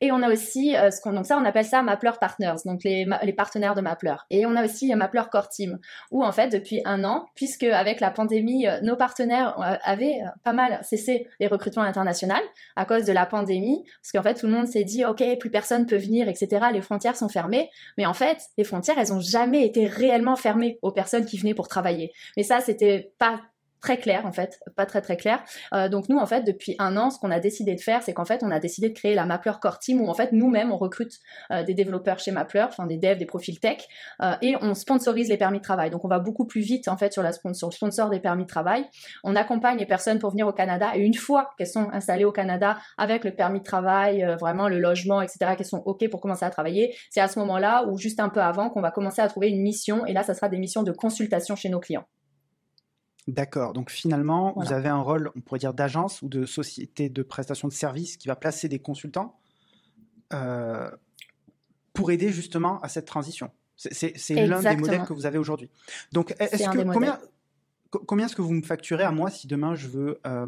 [0.00, 3.06] Et on a aussi ce qu'on donc ça, on appelle ça Mapleur Partners, donc les,
[3.22, 4.26] les partenaires de Mapleur.
[4.30, 5.78] Et on a aussi Mapleur Core Team,
[6.10, 10.81] où en fait depuis un an, puisque avec la pandémie, nos partenaires avaient pas mal
[10.82, 12.34] cessé les recrutements internationaux
[12.76, 15.50] à cause de la pandémie, parce qu'en fait tout le monde s'est dit ok plus
[15.50, 16.66] personne peut venir, etc.
[16.72, 20.78] Les frontières sont fermées, mais en fait les frontières elles ont jamais été réellement fermées
[20.82, 22.12] aux personnes qui venaient pour travailler.
[22.36, 23.40] Mais ça c'était pas
[23.82, 25.42] très clair en fait, pas très très clair.
[25.74, 28.14] Euh, donc nous en fait depuis un an, ce qu'on a décidé de faire, c'est
[28.14, 30.72] qu'en fait on a décidé de créer la Mapleur Core Team où en fait nous-mêmes
[30.72, 31.12] on recrute
[31.50, 33.78] euh, des développeurs chez Mapleur, enfin des devs, des profils tech,
[34.22, 35.90] euh, et on sponsorise les permis de travail.
[35.90, 38.44] Donc on va beaucoup plus vite en fait sur, la sponsor, le sponsor des permis
[38.44, 38.86] de travail.
[39.24, 42.32] On accompagne les personnes pour venir au Canada et une fois qu'elles sont installées au
[42.32, 46.44] Canada avec le permis de travail, vraiment le logement, etc., qu'elles sont ok pour commencer
[46.44, 49.28] à travailler, c'est à ce moment-là ou juste un peu avant qu'on va commencer à
[49.28, 52.06] trouver une mission et là ça sera des missions de consultation chez nos clients.
[53.28, 53.72] D'accord.
[53.72, 57.68] Donc finalement, vous avez un rôle, on pourrait dire, d'agence ou de société de prestation
[57.68, 59.38] de services qui va placer des consultants
[60.32, 60.90] euh,
[61.92, 63.50] pour aider justement à cette transition.
[63.76, 64.14] C'est
[64.46, 65.70] l'un des modèles que vous avez aujourd'hui.
[66.12, 67.18] Donc, est-ce que combien,
[67.90, 70.46] combien est-ce que vous me facturez à moi si demain je veux euh,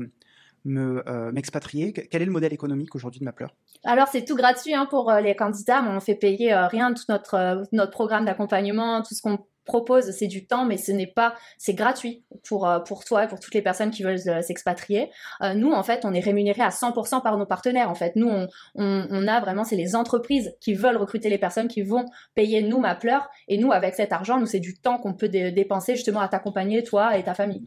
[0.66, 1.92] euh, m'expatrier?
[1.92, 5.36] Quel est le modèle économique aujourd'hui de Mapleur Alors c'est tout gratuit hein, pour les
[5.36, 10.10] candidats, mais on fait payer rien tout notre notre programme d'accompagnement, tout ce qu'on propose,
[10.12, 13.40] c'est du temps, mais ce n'est pas, c'est gratuit pour, euh, pour toi et pour
[13.40, 15.10] toutes les personnes qui veulent euh, s'expatrier.
[15.42, 17.90] Euh, nous, en fait, on est rémunéré à 100% par nos partenaires.
[17.90, 21.68] En fait, nous, on, on, a vraiment, c'est les entreprises qui veulent recruter les personnes
[21.68, 23.28] qui vont payer nous ma pleure.
[23.48, 26.82] Et nous, avec cet argent, nous, c'est du temps qu'on peut dépenser justement à t'accompagner,
[26.82, 27.64] toi et ta famille.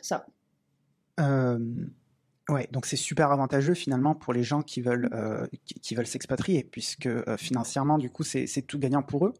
[0.00, 0.24] Ça.
[2.48, 5.10] Ouais, donc c'est super avantageux finalement pour les gens qui veulent,
[5.82, 9.34] qui, veulent s'expatrier, puisque financièrement, du coup, c'est tout gagnant pour eux.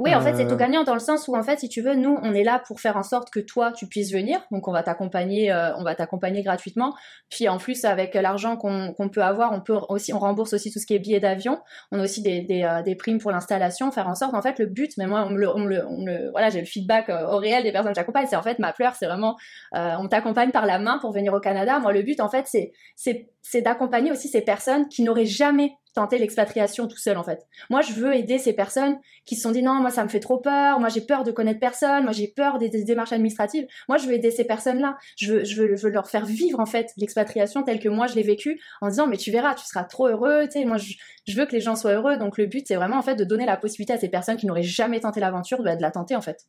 [0.00, 0.56] Oui, en fait, c'est tout euh.
[0.56, 2.80] gagnant dans le sens où, en fait, si tu veux, nous, on est là pour
[2.80, 4.40] faire en sorte que toi, tu puisses venir.
[4.50, 6.94] Donc, on va t'accompagner, euh, on va t'accompagner gratuitement.
[7.28, 10.78] Puis, en plus, avec l'argent qu'on peut avoir, on peut aussi, on rembourse aussi tout
[10.78, 11.60] ce qui est billets d'avion.
[11.92, 14.58] On a aussi des, des, euh, des primes pour l'installation, faire en sorte, en fait,
[14.58, 17.36] le but, mais moi, on le, on le, on le voilà, j'ai le feedback au
[17.36, 18.26] réel des personnes que j'accompagne.
[18.26, 19.36] C'est en fait, ma pleure, c'est vraiment,
[19.74, 21.78] on t'accompagne par la main pour venir au Canada.
[21.78, 26.18] Moi, le but, en fait, c'est, c'est d'accompagner aussi ces personnes qui n'auraient jamais tenter
[26.18, 27.46] l'expatriation tout seul en fait.
[27.68, 30.20] Moi, je veux aider ces personnes qui se sont dit non, moi ça me fait
[30.20, 33.66] trop peur, moi j'ai peur de connaître personne, moi j'ai peur des, démarches administratives.
[33.88, 34.96] Moi, je veux aider ces personnes-là.
[35.16, 38.88] Je veux, leur faire vivre en fait l'expatriation telle que moi je l'ai vécue en
[38.88, 40.44] disant mais tu verras, tu seras trop heureux.
[40.44, 42.16] Tu sais, moi je, veux que les gens soient heureux.
[42.16, 44.46] Donc le but c'est vraiment en fait de donner la possibilité à ces personnes qui
[44.46, 46.46] n'auraient jamais tenté l'aventure bah, de la tenter en fait.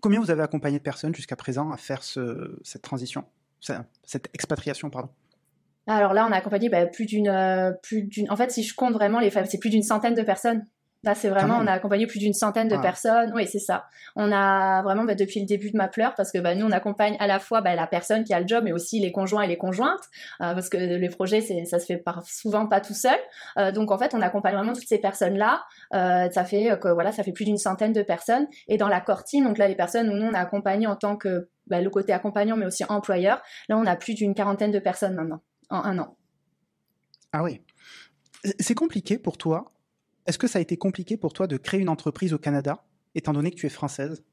[0.00, 3.24] Combien vous avez accompagné de personnes jusqu'à présent à faire ce, cette transition,
[3.60, 5.10] cette expatriation pardon?
[5.86, 8.30] Alors là, on a accompagné bah, plus d'une, euh, plus d'une.
[8.30, 10.64] En fait, si je compte vraiment les femmes, c'est plus d'une centaine de personnes.
[11.06, 12.80] Là, c'est vraiment, on a accompagné plus d'une centaine de ah.
[12.80, 13.30] personnes.
[13.32, 13.84] Oui, c'est ça.
[14.16, 16.72] On a vraiment, bah, depuis le début de ma pleure, parce que bah, nous, on
[16.72, 19.42] accompagne à la fois bah, la personne qui a le job, mais aussi les conjoints
[19.42, 20.02] et les conjointes,
[20.40, 23.18] euh, parce que les projets, c'est, ça se fait par, souvent pas tout seul.
[23.56, 25.62] Euh, donc, en fait, on accompagne vraiment toutes ces personnes-là.
[25.94, 28.48] Euh, ça fait que voilà, ça fait plus d'une centaine de personnes.
[28.66, 30.96] Et dans la core team, donc là, les personnes où nous, on a accompagné en
[30.96, 34.72] tant que bah, le côté accompagnant, mais aussi employeur, là, on a plus d'une quarantaine
[34.72, 36.16] de personnes maintenant en un an.
[37.32, 37.60] Ah oui.
[38.60, 39.72] C'est compliqué pour toi.
[40.26, 43.32] Est-ce que ça a été compliqué pour toi de créer une entreprise au Canada, étant
[43.32, 44.24] donné que tu es française?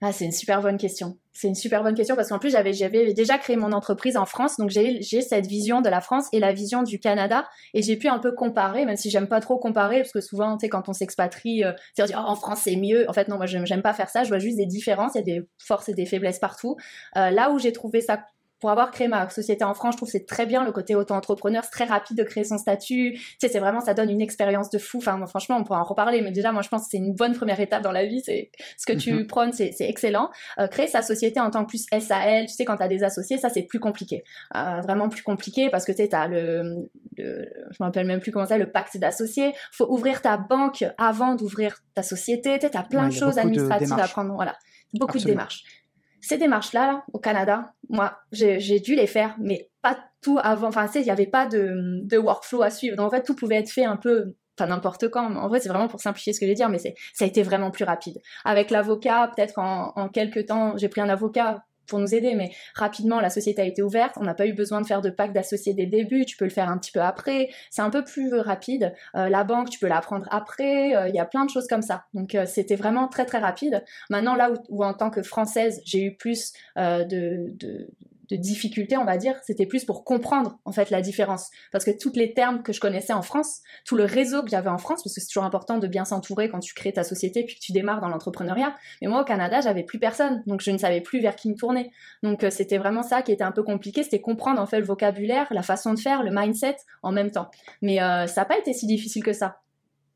[0.00, 1.16] Ah, c'est une super bonne question.
[1.32, 4.58] C'est une super bonne question parce qu'en plus, j'avais, déjà créé mon entreprise en France,
[4.58, 8.08] donc j'ai, cette vision de la France et la vision du Canada et j'ai pu
[8.08, 10.88] un peu comparer, même si j'aime pas trop comparer parce que souvent, tu sais, quand
[10.88, 13.08] on s'expatrie, euh, c'est dire, oh, en France c'est mieux.
[13.08, 14.24] En fait, non, moi, j'aime, pas faire ça.
[14.24, 15.12] Je vois juste des différences.
[15.14, 16.76] Il y a des forces et des faiblesses partout.
[17.16, 18.26] Euh, là où j'ai trouvé ça
[18.64, 20.94] pour avoir créé ma société en France, je trouve que c'est très bien le côté
[20.94, 23.12] auto-entrepreneur, c'est très rapide de créer son statut.
[23.12, 24.96] Tu sais, c'est vraiment, ça donne une expérience de fou.
[24.96, 27.34] Enfin, franchement, on pourra en reparler, mais déjà, moi, je pense que c'est une bonne
[27.34, 28.22] première étape dans la vie.
[28.24, 29.26] C'est ce que tu mm-hmm.
[29.26, 30.30] prônes, c'est excellent.
[30.58, 33.04] Euh, créer sa société en tant que plus SAL, tu sais, quand tu as des
[33.04, 34.24] associés, ça, c'est plus compliqué.
[34.56, 38.06] Euh, vraiment plus compliqué parce que tu sais, tu as le, le, je me rappelle
[38.06, 39.52] même plus comment ça, le pacte d'associés.
[39.72, 42.58] faut ouvrir ta banque avant d'ouvrir ta société.
[42.58, 44.32] Tu sais, as plein de choses administratives à prendre.
[44.32, 44.56] Voilà.
[44.94, 45.83] Beaucoup de démarches.
[46.24, 50.68] Ces démarches-là, au Canada, moi, j'ai dû les faire, mais pas tout avant.
[50.68, 52.96] Enfin, il n'y avait pas de, workflow à suivre.
[52.96, 55.36] Donc, en fait, tout pouvait être fait un peu, pas n'importe quand.
[55.36, 56.88] En vrai, c'est vraiment pour simplifier ce que je vais dire, mais ça
[57.20, 58.22] a été vraiment plus rapide.
[58.46, 62.50] Avec l'avocat, peut-être en, en quelques temps, j'ai pris un avocat pour nous aider, mais
[62.74, 65.34] rapidement la société a été ouverte, on n'a pas eu besoin de faire de pacte
[65.34, 68.04] d'associés dès le début, tu peux le faire un petit peu après, c'est un peu
[68.04, 68.94] plus rapide.
[69.14, 71.66] Euh, la banque, tu peux la prendre après, euh, il y a plein de choses
[71.68, 72.04] comme ça.
[72.14, 73.84] Donc euh, c'était vraiment très très rapide.
[74.10, 77.88] Maintenant là où, en tant que française j'ai eu plus de, de,
[78.30, 81.50] de difficulté, on va dire, c'était plus pour comprendre en fait la différence.
[81.72, 84.70] Parce que tous les termes que je connaissais en France, tout le réseau que j'avais
[84.70, 87.44] en France, parce que c'est toujours important de bien s'entourer quand tu crées ta société
[87.44, 88.74] puis que tu démarres dans l'entrepreneuriat.
[89.02, 91.54] Mais moi au Canada, j'avais plus personne, donc je ne savais plus vers qui me
[91.54, 91.90] tourner.
[92.22, 94.86] Donc euh, c'était vraiment ça qui était un peu compliqué, c'était comprendre en fait le
[94.86, 97.50] vocabulaire, la façon de faire, le mindset en même temps.
[97.82, 99.60] Mais euh, ça n'a pas été si difficile que ça.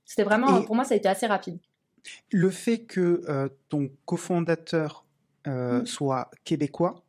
[0.05, 1.59] C'était vraiment, pour moi, ça a été assez rapide.
[2.31, 5.05] Le fait que euh, ton cofondateur
[5.45, 5.85] mmh.
[5.85, 7.03] soit québécois,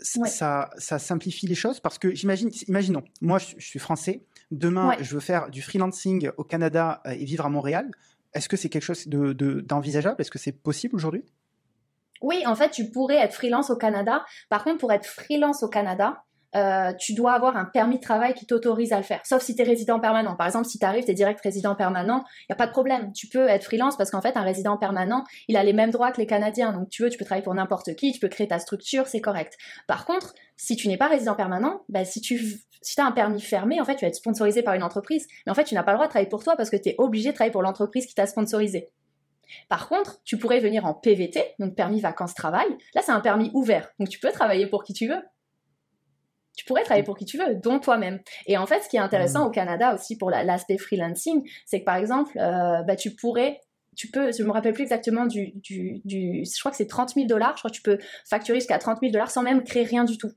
[0.00, 5.14] ça, ça simplifie les choses parce que j'imagine, imaginons, moi je, suis français, demain je
[5.14, 7.90] veux faire du freelancing au Canada euh, et vivre à Montréal.
[8.34, 11.24] Est-ce que c'est quelque chose d'envisageable de, Est-ce que c'est possible aujourd'hui?
[12.20, 14.24] Oui, en fait, tu pourrais être freelance au Canada.
[14.48, 16.24] Par contre, pour être freelance au Canada,
[16.56, 19.20] euh, tu dois avoir un permis de travail qui t'autorise à le faire.
[19.24, 20.36] Sauf si tu es résident permanent.
[20.36, 22.72] Par exemple, si tu arrives, tu es direct résident permanent, il n'y a pas de
[22.72, 23.12] problème.
[23.12, 26.12] Tu peux être freelance parce qu'en fait, un résident permanent, il a les mêmes droits
[26.12, 26.72] que les Canadiens.
[26.72, 29.20] Donc, tu veux, tu peux travailler pour n'importe qui, tu peux créer ta structure, c'est
[29.20, 29.56] correct.
[29.86, 32.40] Par contre, si tu n'es pas résident permanent, bah, si tu
[32.96, 35.26] as un permis fermé, en fait, tu vas être sponsorisé par une entreprise.
[35.44, 36.88] Mais en fait, tu n'as pas le droit de travailler pour toi parce que tu
[36.88, 38.90] es obligé de travailler pour l'entreprise qui t'a sponsorisé.
[39.68, 42.66] Par contre, tu pourrais venir en PVT, donc permis vacances-travail.
[42.94, 43.90] Là, c'est un permis ouvert.
[43.98, 45.22] Donc, tu peux travailler pour qui tu veux
[46.56, 48.20] tu pourrais travailler pour qui tu veux, dont toi-même.
[48.46, 49.48] Et en fait, ce qui est intéressant mmh.
[49.48, 53.60] au Canada aussi pour l'aspect freelancing, c'est que par exemple, euh, bah, tu pourrais
[53.94, 57.14] tu peux, je me rappelle plus exactement du, du, du je crois que c'est 30
[57.14, 59.84] 000 dollars, je crois que tu peux facturer jusqu'à 30 000 dollars sans même créer
[59.84, 60.30] rien du tout.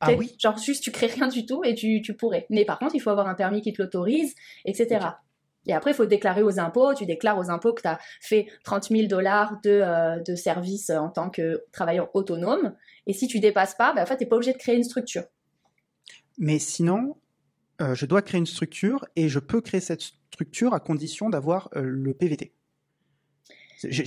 [0.00, 2.46] Ah oui Genre juste tu crées rien du tout et tu, tu, pourrais.
[2.50, 4.34] Mais par contre, il faut avoir un permis qui te l'autorise,
[4.64, 5.06] etc.
[5.66, 6.94] Et après, il faut déclarer aux impôts.
[6.94, 10.90] Tu déclares aux impôts que tu as fait 30 000 dollars de, euh, de service
[10.90, 12.74] en tant que travailleur autonome.
[13.06, 14.84] Et si tu dépasses pas, ben, en fait, tu n'es pas obligé de créer une
[14.84, 15.24] structure.
[16.38, 17.16] Mais sinon,
[17.80, 21.68] euh, je dois créer une structure et je peux créer cette structure à condition d'avoir
[21.76, 22.52] euh, le PVT.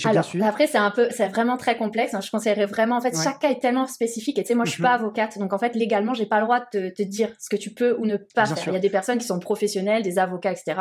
[0.06, 2.14] Alors, après, c'est un peu, c'est vraiment très complexe.
[2.14, 2.22] Hein.
[2.22, 4.40] Je conseillerais vraiment, en fait, chaque cas est tellement spécifique.
[4.40, 5.04] Et tu sais, moi, je suis pas mhm.
[5.04, 5.38] avocate.
[5.38, 7.96] Donc, en fait, légalement, j'ai pas le droit de te, dire ce que tu peux
[7.98, 8.68] ou ne pas faire.
[8.68, 10.80] Il y a des personnes qui sont professionnelles, des avocats, etc.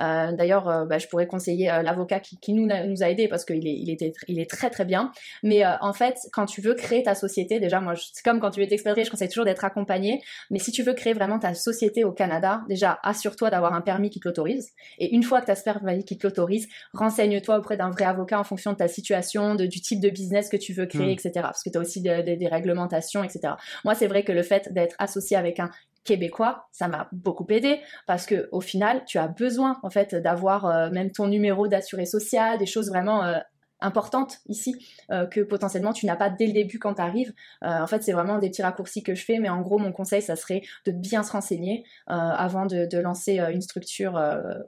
[0.00, 3.08] Euh, D'ailleurs, euh, bah, je pourrais conseiller euh, l'avocat qui, qui, nous, a, nous a
[3.08, 5.12] aidés parce qu'il est, il était, il est très, très bien.
[5.42, 8.50] Mais euh, en fait, quand tu veux créer ta société, déjà, moi, c'est comme quand
[8.50, 10.22] tu veux t'expatrier, je conseille toujours d'être accompagné.
[10.50, 14.10] Mais si tu veux créer vraiment ta société au Canada, déjà, assure-toi d'avoir un permis
[14.10, 14.70] qui te l'autorise.
[14.98, 18.04] Et une fois que tu as ce permis qui te l'autorise, renseigne-toi auprès d'un vrai
[18.04, 21.14] avocat en fonction de ta situation, de, du type de business que tu veux créer,
[21.14, 21.18] hmm.
[21.18, 21.32] etc.
[21.42, 23.54] Parce que tu as aussi des réglementations, etc.
[23.84, 25.70] Moi, c'est vrai que le fait d'être associé avec un
[26.08, 30.64] québécois, ça m'a beaucoup aidé parce que au final, tu as besoin en fait d'avoir
[30.64, 33.38] euh, même ton numéro d'assuré social, des choses vraiment euh,
[33.80, 34.74] importantes ici
[35.10, 37.32] euh, que potentiellement tu n'as pas dès le début quand tu arrives.
[37.62, 40.22] en fait, c'est vraiment des petits raccourcis que je fais, mais en gros, mon conseil,
[40.22, 44.20] ça serait de bien se renseigner avant de, de lancer une structure,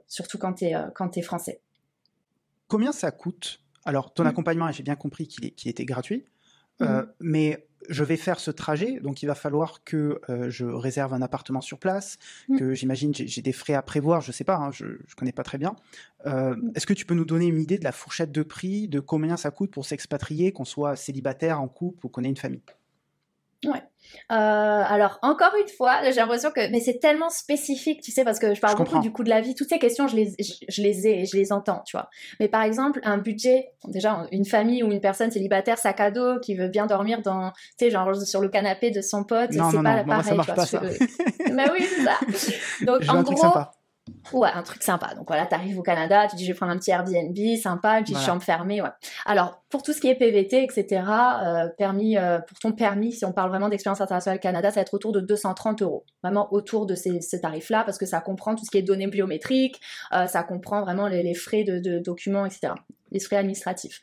[0.07, 0.65] surtout quand tu
[1.19, 1.61] es français.
[2.71, 3.59] Combien ça coûte?
[3.83, 4.27] Alors, ton mmh.
[4.27, 6.23] accompagnement, j'ai bien compris qu'il était gratuit,
[6.81, 7.07] euh, mmh.
[7.19, 11.21] mais je vais faire ce trajet, donc il va falloir que euh, je réserve un
[11.21, 12.57] appartement sur place, mmh.
[12.57, 15.33] que j'imagine j'ai des frais à prévoir, je ne sais pas, hein, je ne connais
[15.33, 15.75] pas très bien.
[16.27, 19.01] Euh, est-ce que tu peux nous donner une idée de la fourchette de prix, de
[19.01, 22.63] combien ça coûte pour s'expatrier, qu'on soit célibataire, en couple ou qu'on ait une famille?
[23.65, 23.81] Ouais.
[24.31, 28.39] Euh, alors encore une fois, j'ai l'impression que mais c'est tellement spécifique, tu sais, parce
[28.39, 29.55] que je parle beaucoup du coût de la vie.
[29.55, 30.33] Toutes ces questions, je les,
[30.69, 32.09] je, les ai, je les entends, tu vois.
[32.39, 36.39] Mais par exemple, un budget, déjà une famille ou une personne célibataire sac à dos
[36.39, 39.59] qui veut bien dormir dans, tu sais, genre sur le canapé de son pote, c'est
[39.59, 40.23] pas non, pareil.
[40.23, 40.81] ça marche pas, ça.
[41.51, 42.19] mais oui, c'est ça.
[42.85, 43.47] Donc en gros.
[44.33, 45.13] Ouais, un truc sympa.
[45.15, 47.97] Donc voilà, tu arrives au Canada, tu dis je vais prendre un petit Airbnb, sympa,
[47.97, 48.89] une petite chambre fermée, ouais.
[49.25, 51.03] Alors, pour tout ce qui est PVT, etc.,
[51.43, 54.81] euh, permis, euh, pour ton permis, si on parle vraiment d'expérience internationale Canada, ça va
[54.81, 56.05] être autour de 230 euros.
[56.23, 59.79] Vraiment autour de ces, tarifs-là, parce que ça comprend tout ce qui est données biométriques,
[60.13, 62.73] euh, ça comprend vraiment les, frais de, de, documents, etc.,
[63.11, 64.01] les frais administratifs.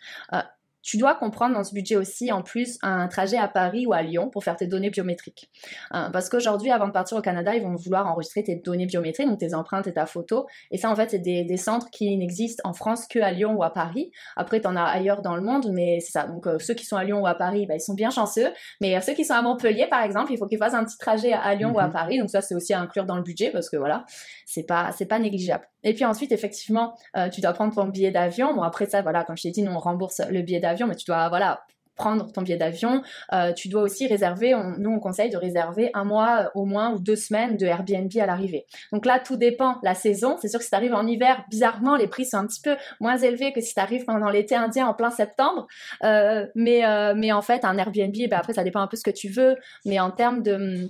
[0.89, 4.01] Tu dois comprendre dans ce budget aussi, en plus, un trajet à Paris ou à
[4.01, 5.51] Lyon pour faire tes données biométriques.
[5.95, 9.29] Euh, parce qu'aujourd'hui, avant de partir au Canada, ils vont vouloir enregistrer tes données biométriques,
[9.29, 10.47] donc tes empreintes et ta photo.
[10.71, 13.71] Et ça, en fait, c'est des, centres qui n'existent en France qu'à Lyon ou à
[13.71, 14.11] Paris.
[14.35, 16.27] Après, tu en as ailleurs dans le monde, mais c'est ça.
[16.27, 18.49] Donc, euh, ceux qui sont à Lyon ou à Paris, bah, ils sont bien chanceux.
[18.81, 20.97] Mais euh, ceux qui sont à Montpellier, par exemple, il faut qu'ils fassent un petit
[20.97, 21.93] trajet à, Lyon ou à mhm.
[21.93, 22.19] Paris.
[22.19, 24.07] Donc, ça, c'est aussi à inclure dans le budget parce que voilà,
[24.47, 25.67] c'est pas, c'est pas négligeable.
[25.85, 26.95] Et puis ensuite, effectivement,
[27.33, 28.55] tu dois prendre ton billet d'avion.
[28.55, 30.97] Bon, après ça, voilà, comme je t'ai dit, nous, on rembourse le billet d'avion, mais
[30.97, 31.61] tu dois, voilà,
[31.99, 33.03] prendre ton billet d'avion.
[33.35, 36.93] Euh, tu dois aussi réserver, nous on conseille de réserver un mois euh, au moins
[36.95, 38.65] ou deux semaines de Airbnb à l'arrivée.
[38.93, 40.39] Donc là, tout dépend la saison.
[40.41, 42.77] C'est sûr que si tu arrives en hiver, bizarrement, les prix sont un petit peu
[43.01, 45.67] moins élevés que si tu arrives pendant l'été indien en plein septembre.
[46.05, 46.83] Euh, mais,
[47.17, 49.57] mais en fait, un Airbnb, ben après, ça dépend un peu ce que tu veux.
[49.85, 50.89] Mais en termes de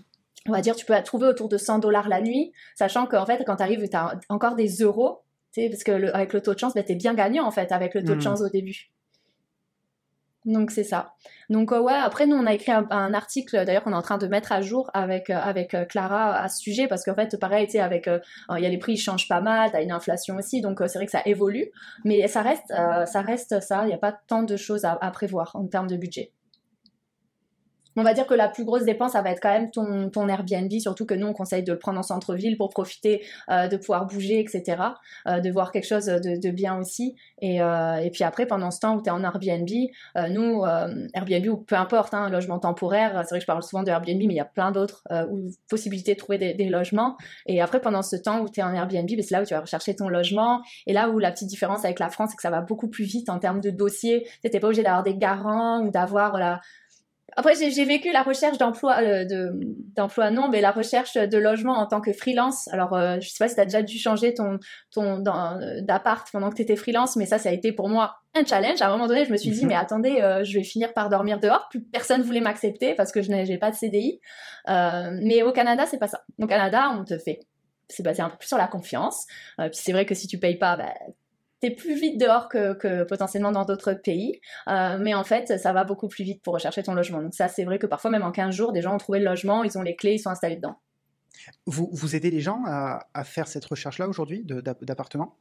[0.49, 3.45] on va dire, tu peux trouver autour de 100 dollars la nuit, sachant qu'en fait,
[3.45, 5.23] quand tu arrives, tu as encore des euros,
[5.55, 7.73] parce que le, avec le taux de chance, ben, tu es bien gagnant, en fait,
[7.73, 8.23] avec le taux de hmm.
[8.23, 8.91] chance au début.
[10.45, 11.13] Donc c'est ça.
[11.51, 14.17] Donc euh, ouais, après nous on a écrit un, article d'ailleurs qu'on est en train
[14.17, 17.39] de mettre à jour avec euh, avec euh, Clara à ce sujet parce qu'en fait
[17.39, 19.93] pareil tu sais avec il y a les prix ils changent pas mal, t'as une
[19.93, 21.71] inflation aussi donc c'est vrai que ça évolue,
[22.05, 25.55] mais ça reste ça reste ça, il n'y a pas tant de choses à prévoir
[25.55, 26.33] en termes de budget
[27.99, 30.29] on va dire que la plus grosse dépense, ça va être quand même ton, ton
[30.29, 33.77] Airbnb, surtout que nous, on conseille de le prendre en centre-ville pour profiter euh, de
[33.77, 34.77] pouvoir bouger, etc.,
[35.27, 37.17] euh, de voir quelque chose de, bien aussi.
[37.41, 39.69] Et, euh, et, puis après, pendant ce temps où tu es en Airbnb,
[40.31, 40.65] nous,
[41.15, 44.19] Airbnb ou peu importe, hein, logement temporaire, c'est vrai que je parle souvent de Airbnb,
[44.19, 45.05] mais il y a plein d'autres
[45.69, 47.17] possibilités de trouver des, logements.
[47.47, 49.55] Et après, pendant ce temps où tu es en Airbnb, ben, c'est là où tu
[49.55, 50.63] vas rechercher ton logement.
[50.87, 53.05] Et là où la petite différence avec la France, c'est que ça va beaucoup plus
[53.05, 54.27] vite en termes de dossiers.
[54.45, 56.39] Tu n'es pas obligé d'avoir des garants ou d'avoir...
[56.39, 56.61] la
[57.37, 59.53] après, j'ai vécu la recherche d'emploi, euh,
[59.95, 62.69] d'emploi non, mais la recherche de logement en tant que freelance.
[62.69, 64.59] Alors, euh, je sais pas si tu as déjà dû changer ton,
[64.93, 68.17] ton euh, d'appart pendant que tu étais freelance, mais ça, ça a été pour moi
[68.35, 68.81] un challenge.
[68.81, 69.69] À un moment donné, je me suis dit, mhm.
[69.69, 71.69] mais attendez, euh, je vais finir par dormir dehors.
[71.69, 74.21] Plus personne voulait m'accepter parce que je n'ai pas de CDI.
[74.67, 76.25] mais au Canada, c'est pas ça.
[76.41, 77.41] Au Canada, on te fait
[77.91, 79.27] c'est basé un peu plus sur la confiance.
[79.57, 80.93] puis c'est vrai que si tu payes pas, bah,
[81.61, 85.85] t'es plus vite dehors que, potentiellement dans d'autres pays, euh, mais en fait, ça va
[85.85, 87.23] beaucoup plus vite pour rechercher ton logement.
[87.23, 89.25] Donc ça, c'est vrai que parfois, même en 15 jours, des gens ont trouvé le
[89.25, 90.77] logement, ils ont les clés, ils sont installés dedans.
[91.67, 95.37] Vous, vous aidez les gens à, faire cette recherche-là aujourd'hui d'appartement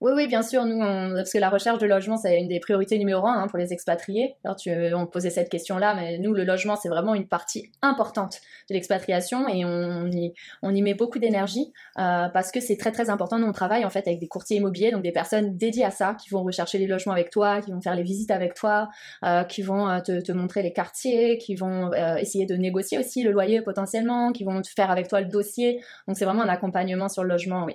[0.00, 0.64] Oui, oui, bien sûr.
[0.64, 3.58] Nous, parce que la recherche de logement, c'est une des priorités numéro un hein, pour
[3.58, 4.36] les expatriés.
[4.44, 8.40] Alors, tu, on posait cette question-là, mais nous, le logement, c'est vraiment une partie importante
[8.70, 12.92] de l'expatriation et on y, on y met beaucoup d'énergie euh, parce que c'est très,
[12.92, 13.40] très important.
[13.40, 16.14] Nous, on travaille en fait avec des courtiers immobiliers, donc des personnes dédiées à ça,
[16.14, 18.88] qui vont rechercher les logements avec toi, qui vont faire les visites avec toi,
[19.24, 22.98] euh, qui vont euh, te, te, montrer les quartiers, qui vont euh, essayer de négocier
[22.98, 25.80] aussi le loyer potentiellement, qui vont faire avec toi le dossier.
[26.06, 27.74] Donc, c'est vraiment un accompagnement sur le logement, oui.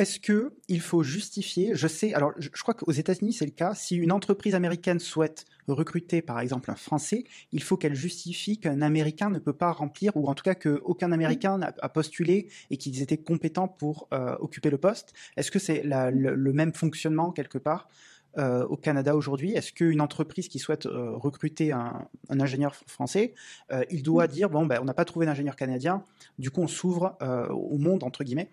[0.00, 3.74] Est-ce que il faut justifier Je sais, alors je, crois qu'aux États-Unis c'est le cas.
[3.74, 8.80] Si une entreprise américaine souhaite recruter par exemple un Français, il faut qu'elle justifie qu'un
[8.80, 13.02] Américain ne peut pas remplir, ou en tout cas qu'aucun Américain n'a postulé et qu'ils
[13.02, 15.12] étaient compétents pour euh, occuper le poste.
[15.36, 17.90] Est-ce que c'est le, le, même fonctionnement quelque part
[18.38, 19.52] euh, au Canada aujourd'hui?
[19.52, 23.34] Est-ce qu'une entreprise qui souhaite euh, recruter un, un, ingénieur français,
[23.70, 26.04] euh, il doit dire bon ben on n'a pas trouvé d'ingénieur canadien,
[26.38, 27.18] du coup on s'ouvre
[27.50, 28.48] au monde entre guillemets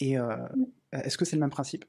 [0.00, 0.16] et
[0.92, 1.84] est-ce que c'est le même principe?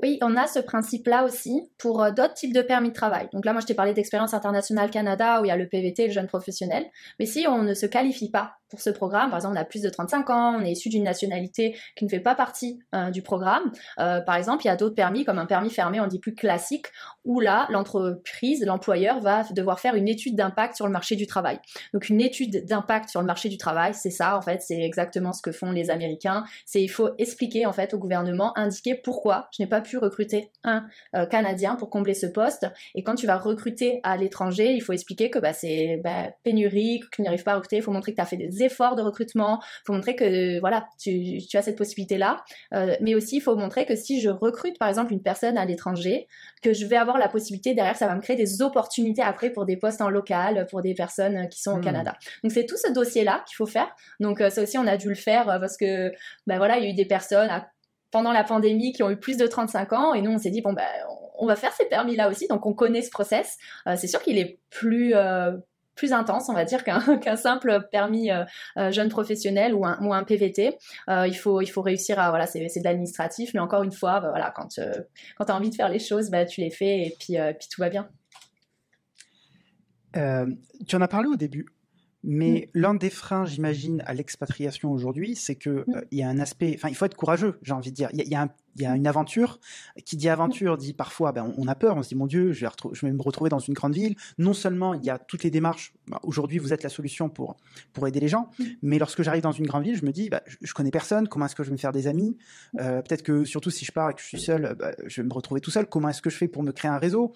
[0.00, 3.28] Oui, on a ce principe-là aussi pour euh, d'autres types de permis de travail.
[3.32, 6.06] Donc là, moi, je t'ai parlé d'expérience internationale Canada où il y a le PVT,
[6.06, 6.86] le jeune professionnel.
[7.18, 9.82] Mais si on ne se qualifie pas pour ce programme, par exemple, on a plus
[9.82, 13.20] de 35 ans, on est issu d'une nationalité qui ne fait pas partie euh, du
[13.20, 13.70] programme.
[13.98, 16.34] Euh, par exemple, il y a d'autres permis, comme un permis fermé, on dit plus
[16.34, 16.86] classique,
[17.26, 21.58] où là, l'entreprise, l'employeur va devoir faire une étude d'impact sur le marché du travail.
[21.92, 25.34] Donc une étude d'impact sur le marché du travail, c'est ça, en fait, c'est exactement
[25.34, 26.44] ce que font les Américains.
[26.64, 30.50] C'est il faut expliquer en fait au gouvernement, indiquer pourquoi je n'ai pas pu recruter
[30.64, 32.66] un euh, Canadien pour combler ce poste.
[32.94, 37.00] Et quand tu vas recruter à l'étranger, il faut expliquer que bah, c'est bah, pénurie,
[37.00, 37.76] que tu n'arrives pas à recruter.
[37.76, 39.60] Il faut montrer que tu as fait des efforts de recrutement.
[39.62, 42.42] Il faut montrer que voilà, tu, tu as cette possibilité-là.
[42.74, 45.64] Euh, mais aussi, il faut montrer que si je recrute par exemple une personne à
[45.64, 46.26] l'étranger,
[46.62, 49.66] que je vais avoir la possibilité derrière, ça va me créer des opportunités après pour
[49.66, 51.84] des postes en local, pour des personnes qui sont au mmh.
[51.84, 52.14] Canada.
[52.42, 53.94] Donc c'est tout ce dossier-là qu'il faut faire.
[54.20, 56.12] Donc euh, ça aussi, on a dû le faire euh, parce que
[56.46, 57.68] ben voilà, il y a eu des personnes à
[58.12, 60.60] pendant la pandémie qui ont eu plus de 35 ans et nous on s'est dit
[60.60, 60.86] bon ben
[61.38, 63.56] on va faire ces permis là aussi donc on connaît ce process
[63.88, 65.52] euh, c'est sûr qu'il est plus euh,
[65.94, 66.84] plus intense, on va dire,
[67.20, 68.44] qu'un simple permis euh,
[68.76, 70.78] euh, jeune professionnel ou un, ou un PVT.
[71.08, 72.30] Euh, il, faut, il faut réussir à...
[72.30, 74.92] Voilà, c'est de l'administratif, mais encore une fois, bah, voilà, quand, euh,
[75.36, 77.68] quand tu as envie de faire les choses, bah, tu les fais et puis, puis
[77.70, 78.08] tout va bien.
[80.14, 81.66] tu en as parlé au début.
[82.24, 82.78] Mais mmh.
[82.78, 86.02] l'un des freins, j'imagine, à l'expatriation aujourd'hui, c'est que mmh.
[86.12, 88.10] il y a un aspect, enfin, il faut être courageux, j'ai envie de dire.
[88.12, 89.58] Il y, y, a un il y a une aventure.
[90.04, 92.64] Qui dit aventure dit parfois, ben, on a peur, on se dit mon Dieu, je
[92.64, 94.16] vais, je vais me retrouver dans une grande ville.
[94.38, 97.56] Non seulement il y a toutes les démarches, ben, aujourd'hui vous êtes la solution pour,
[97.92, 98.64] pour aider les gens, mm.
[98.82, 101.28] mais lorsque j'arrive dans une grande ville, je me dis, ben, je, je, connais personne,
[101.28, 102.36] comment est-ce que je vais me faire des amis?
[102.80, 105.28] Euh, Peut-être que surtout si je pars et que je suis seul, ben, je vais
[105.28, 105.86] me retrouver tout seul.
[105.86, 107.32] Comment est-ce que je fais pour me créer un réseau?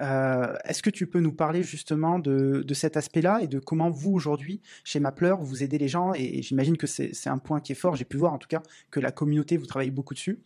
[0.00, 3.90] Euh, Est-ce que tu peux nous parler justement de, de cet aspect-là et de comment
[3.90, 6.12] vous aujourd'hui, chez Mapleur, vous aidez les gens?
[6.14, 7.96] Et, et j'imagine que c'est un point qui est fort.
[7.96, 10.40] J'ai pu voir en tout cas que la communauté, vous travaillez beaucoup dessus.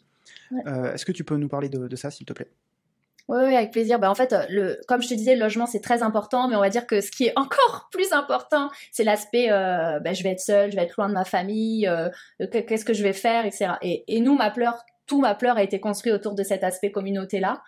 [0.66, 2.50] Euh, est-ce que tu peux nous parler de, de ça, s'il te plaît?
[3.28, 3.98] Oui, oui, avec plaisir.
[3.98, 6.60] Ben, en fait, le, comme je te disais, le logement, c'est très important, mais on
[6.60, 10.30] va dire que ce qui est encore plus important, c'est l'aspect, euh, ben, je vais
[10.30, 12.08] être seule, je vais être loin de ma famille, euh,
[12.50, 13.72] qu'est-ce que je vais faire, etc.
[13.82, 16.90] Et, et nous, ma pleure, tout ma pleure a été construit autour de cet aspect
[16.90, 17.62] communauté-là.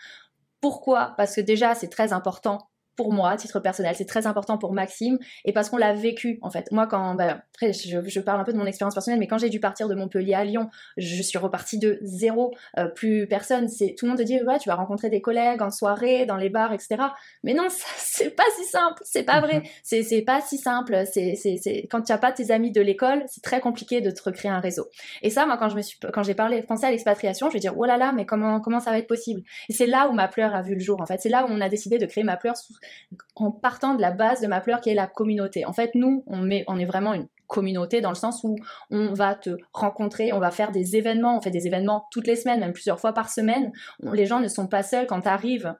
[0.62, 1.14] Pourquoi?
[1.16, 4.72] Parce que déjà, c'est très important pour moi, à titre personnel, c'est très important pour
[4.72, 6.70] Maxime et parce qu'on l'a vécu en fait.
[6.70, 9.38] Moi, quand, bah, après, je, je, parle un peu de mon expérience personnelle, mais quand
[9.38, 13.68] j'ai dû partir de Montpellier à Lyon, je suis repartie de zéro, euh, plus personne.
[13.68, 16.36] C'est tout le monde te dit ouais, tu vas rencontrer des collègues en soirée, dans
[16.36, 16.96] les bars, etc.
[17.42, 21.04] Mais non, c'est pas si simple, c'est pas vrai, c'est c'est pas si simple.
[21.06, 24.50] C'est quand tu as pas tes amis de l'école, c'est très compliqué de te recréer
[24.50, 24.88] un réseau.
[25.22, 27.60] Et ça, moi, quand je me suis quand j'ai parlé pensé à l'expatriation, je vais
[27.60, 29.42] dire oh là là, mais comment comment ça va être possible?
[29.68, 31.00] Et c'est là où ma pleure a vu le jour.
[31.00, 32.74] En fait, c'est là où on a décidé de créer ma pleure sous
[33.36, 35.64] en partant de la base de ma pleure qui est la communauté.
[35.64, 38.56] En fait, nous, on, est vraiment une communauté dans le sens où
[38.90, 42.36] on va te rencontrer, on va faire des événements, on fait des événements toutes les
[42.36, 43.72] semaines, même plusieurs fois par semaine.
[44.12, 45.74] les gens ne sont pas seuls quand tu arrives.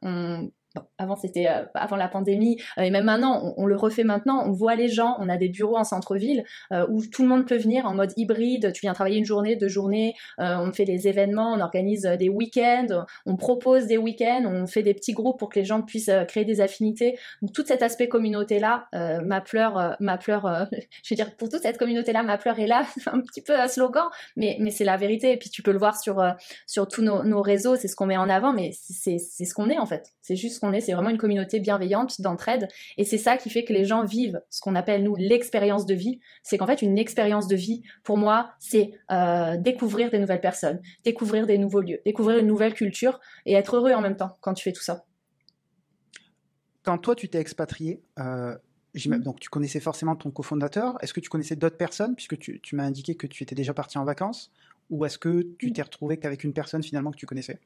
[0.99, 4.53] Avant c'était euh, avant la pandémie euh, et même maintenant on, le refait maintenant on
[4.53, 7.57] voit les gens on a des bureaux en centre-ville euh, où tout le monde peut
[7.57, 11.09] venir en mode hybride tu viens travailler une journée deux journées euh, on fait des
[11.09, 15.49] événements on organise des week-ends on propose des week-ends on fait des petits groupes pour
[15.49, 17.19] que les gens puissent euh, créer des affinités.
[17.43, 20.69] Donc tout cet aspect communauté là ma fleur ma fleur
[21.05, 23.59] je veux dire pour toute cette communauté là ma fleur est là un petit peu
[23.59, 24.05] un slogan
[24.37, 26.23] mais mais c'est la vérité et puis tu peux le voir sur
[26.67, 29.55] sur tous nos, nos réseaux c'est ce qu'on met en avant mais c'est c'est ce
[29.55, 30.13] qu'on est en fait.
[30.23, 32.69] C'est juste qu'on est, c'est vraiment une communauté bienveillante, d'entraide.
[32.97, 35.95] Et c'est ça qui fait que les gens vivent ce qu'on appelle, nous, l'expérience de
[35.95, 36.21] vie.
[36.43, 40.81] C'est qu'en fait, une expérience de vie, pour moi, c'est euh, découvrir des nouvelles personnes,
[41.05, 44.55] découvrir des nouveaux lieux, découvrir une nouvelle culture et être heureux en même temps quand
[44.55, 45.05] tu fais tout ça.
[46.83, 48.57] Quand toi, tu t'es expatrié, euh,
[48.95, 49.19] mmh.
[49.19, 50.97] donc tu connaissais forcément ton cofondateur.
[51.03, 53.75] Est-ce que tu connaissais d'autres personnes, puisque tu, tu m'as indiqué que tu étais déjà
[53.75, 54.51] parti en vacances
[54.91, 57.61] ou est-ce que tu t'es retrouvé qu'avec une personne finalement que tu connaissais?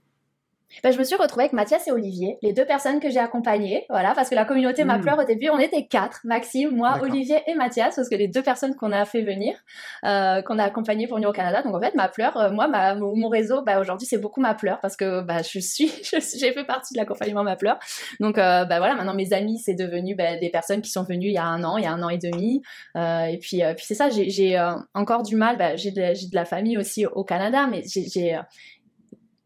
[0.83, 3.85] Ben, je me suis retrouvée avec Mathias et Olivier, les deux personnes que j'ai accompagnées,
[3.89, 7.43] voilà, parce que la communauté Ma Pleure au début, on était quatre, Maxime, moi, Olivier
[7.47, 9.57] et Mathias, parce que les deux personnes qu'on a fait venir,
[10.05, 11.63] euh, qu'on a accompagnées pour venir au Canada.
[11.63, 14.55] Donc en fait, Ma Pleure, euh, moi, ma, mon réseau, bah, aujourd'hui, c'est beaucoup Ma
[14.55, 17.79] Pleure, parce que bah, je suis, j'ai fait partie de l'accompagnement Ma Pleure.
[18.21, 21.29] Donc euh, bah, voilà, maintenant mes amis, c'est devenu bah, des personnes qui sont venues
[21.29, 22.63] il y a un an, il y a un an et demi,
[22.97, 26.45] euh, et puis, puis c'est ça, j'ai encore du mal, bah, j'ai de, de, la
[26.45, 28.39] famille aussi au Canada, mais j'ai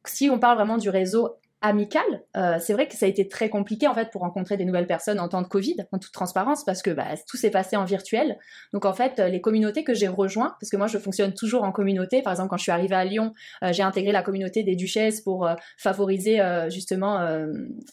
[0.08, 2.04] si on parle vraiment du réseau amical,
[2.36, 4.86] euh, c'est vrai que ça a été très compliqué en fait pour rencontrer des nouvelles
[4.86, 7.84] personnes en temps de Covid, en toute transparence, parce que bah, tout s'est passé en
[7.84, 8.38] virtuel.
[8.72, 11.72] Donc en fait, les communautés que j'ai rejoints, parce que moi je fonctionne toujours en
[11.72, 12.22] communauté.
[12.22, 13.32] Par exemple, quand je suis arrivée à Lyon,
[13.64, 17.18] euh, j'ai intégré la communauté des duchesses pour euh, favoriser justement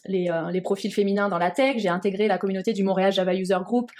[0.04, 1.76] les, les, profils féminins dans la tech.
[1.78, 3.90] J'ai intégré la communauté du Montréal Java User Group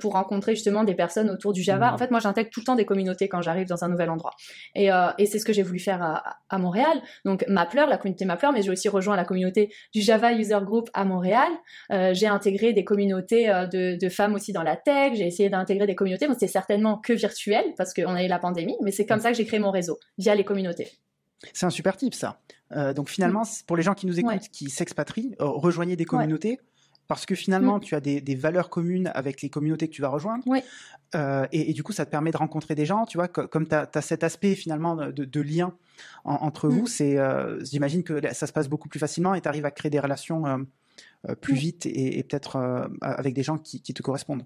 [0.00, 1.90] pour rencontrer justement des personnes autour du Java.
[1.90, 1.94] Mmh.
[1.94, 4.32] En fait, moi j'intègre tout le temps des communautés quand j'arrive dans un nouvel endroit.
[4.74, 7.00] Et, et c'est ce que j'ai voulu faire à, à, Montréal.
[7.24, 10.90] Donc Mapleur, la communauté Mapleur, mais j'ai aussi rejoint la communauté du Java User Group
[10.94, 11.50] à Montréal.
[11.92, 15.14] Euh, j'ai intégré des communautés euh, de, femmes aussi dans la tech.
[15.14, 16.28] J'ai essayé d'intégrer des communautés.
[16.28, 19.30] Bon, c'est certainement que virtuel parce qu'on a eu la pandémie, mais c'est comme ça
[19.30, 20.88] que j'ai créé mon réseau via les communautés.
[21.52, 22.40] C'est un super type ça.
[22.72, 26.58] Euh, donc finalement, pour les gens qui nous écoutent, qui s'expatrient, rejoignez des communautés.
[27.06, 27.80] Parce que finalement, mm.
[27.80, 30.42] tu as des, valeurs communes avec les communautés que tu vas rejoindre.
[30.46, 30.60] Oui.
[31.52, 33.06] et, du coup, ça te permet de rencontrer des gens.
[33.06, 35.74] Tu vois, comme tu as, cet aspect finalement de lien
[36.24, 36.86] entre vous, mm.
[36.86, 39.90] c'est, euh, j'imagine que ça se passe beaucoup plus facilement et tu arrives à créer
[39.90, 40.58] des relations euh,
[41.28, 41.58] euh, plus mm.
[41.58, 44.44] vite et, peut-être avec des gens qui, te correspondent.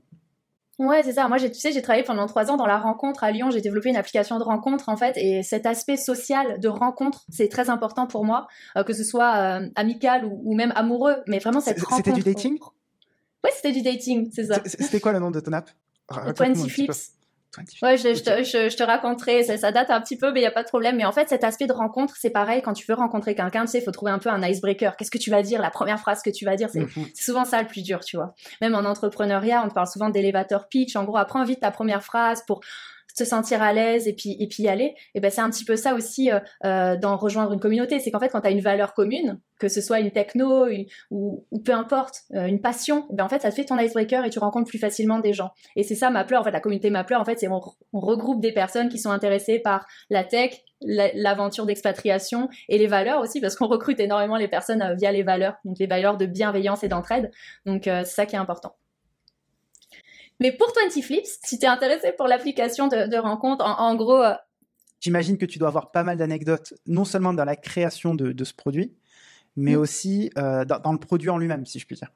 [0.78, 1.26] Ouais, c'est ça.
[1.28, 3.50] Moi, tu sais, j'ai travaillé pendant trois ans dans la rencontre à Lyon.
[3.50, 7.48] J'ai développé une application de rencontre, en fait, et cet aspect social de rencontre, c'est
[7.48, 8.46] très important pour moi,
[8.86, 11.16] que ce soit amical ou, même amoureux.
[11.26, 12.04] Mais vraiment, cette rencontre.
[12.04, 12.58] C'était du dating?
[13.44, 14.60] Oui, c'était du dating, c'est ça.
[14.64, 15.70] C'était quoi le nom de ton app?
[16.10, 17.12] 20 Flips.
[17.82, 20.42] Ouais, je, je, te, je, te raconterai, ça, ça, date un petit peu, mais il
[20.42, 20.96] n'y a pas de problème.
[20.96, 23.72] Mais en fait, cet aspect de rencontre, c'est pareil, quand tu veux rencontrer quelqu'un, tu
[23.72, 24.96] sais, il faut trouver un peu un icebreaker.
[24.96, 27.06] Qu'est-ce que tu vas dire, la première phrase que tu vas dire, c'est mhm.
[27.14, 28.34] souvent ça le plus dur, tu vois.
[28.60, 30.94] Même en entrepreneuriat, on te parle souvent d'élévateur pitch.
[30.96, 32.60] En gros, apprends vite ta première phrase pour
[33.18, 35.64] se sentir à l'aise et puis et puis y aller et ben c'est un petit
[35.64, 37.98] peu ça aussi euh, euh dans rejoindre une communauté.
[37.98, 40.66] C'est qu'en fait quand tu as une valeur commune que ce soit une techno
[41.10, 44.24] ou, ou, peu importe euh, une passion ben en fait ça te fait ton icebreaker
[44.24, 45.50] et tu rencontres plus facilement des gens.
[45.76, 47.60] Et c'est ça ma pleure en fait la communauté ma pleure en fait c'est on,
[47.92, 53.20] on, regroupe des personnes qui sont intéressées par la tech l'aventure d'expatriation et les valeurs
[53.20, 56.26] aussi parce qu'on recrute énormément les personnes euh, via les valeurs donc les valeurs de
[56.26, 57.30] bienveillance et d'entraide.
[57.66, 58.76] Donc c'est ça qui est important
[60.40, 64.22] mais pour 20 Flips, si tu es intéressé pour l'application de, rencontre, en, gros...
[64.22, 64.34] Euh,
[65.00, 68.54] J'imagine que tu dois avoir pas mal d'anecdotes, non seulement dans la création de, ce
[68.54, 68.94] produit,
[69.56, 69.78] mais mm.
[69.78, 72.10] aussi euh, dans, le produit en lui-même, si je puis dire.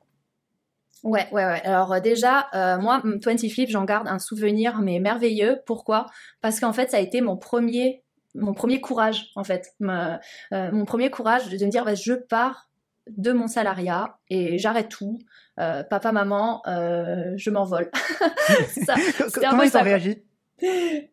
[1.03, 1.63] Ouais, ouais, ouais.
[1.63, 2.49] Alors euh, déjà,
[2.81, 5.61] moi, 20 Flips, j'en garde un souvenir, mais merveilleux.
[5.67, 6.07] Pourquoi?
[6.41, 8.05] Parce qu'en fait, ça a été mon premier,
[8.37, 9.75] mon premier courage, en fait.
[9.81, 12.69] mon premier courage de me dire, bah, je pars
[13.09, 15.19] de mon salariat et j'arrête tout.
[15.59, 17.91] Euh, papa, maman, euh, je m'envole.
[19.35, 20.23] Comment ils ont réagi?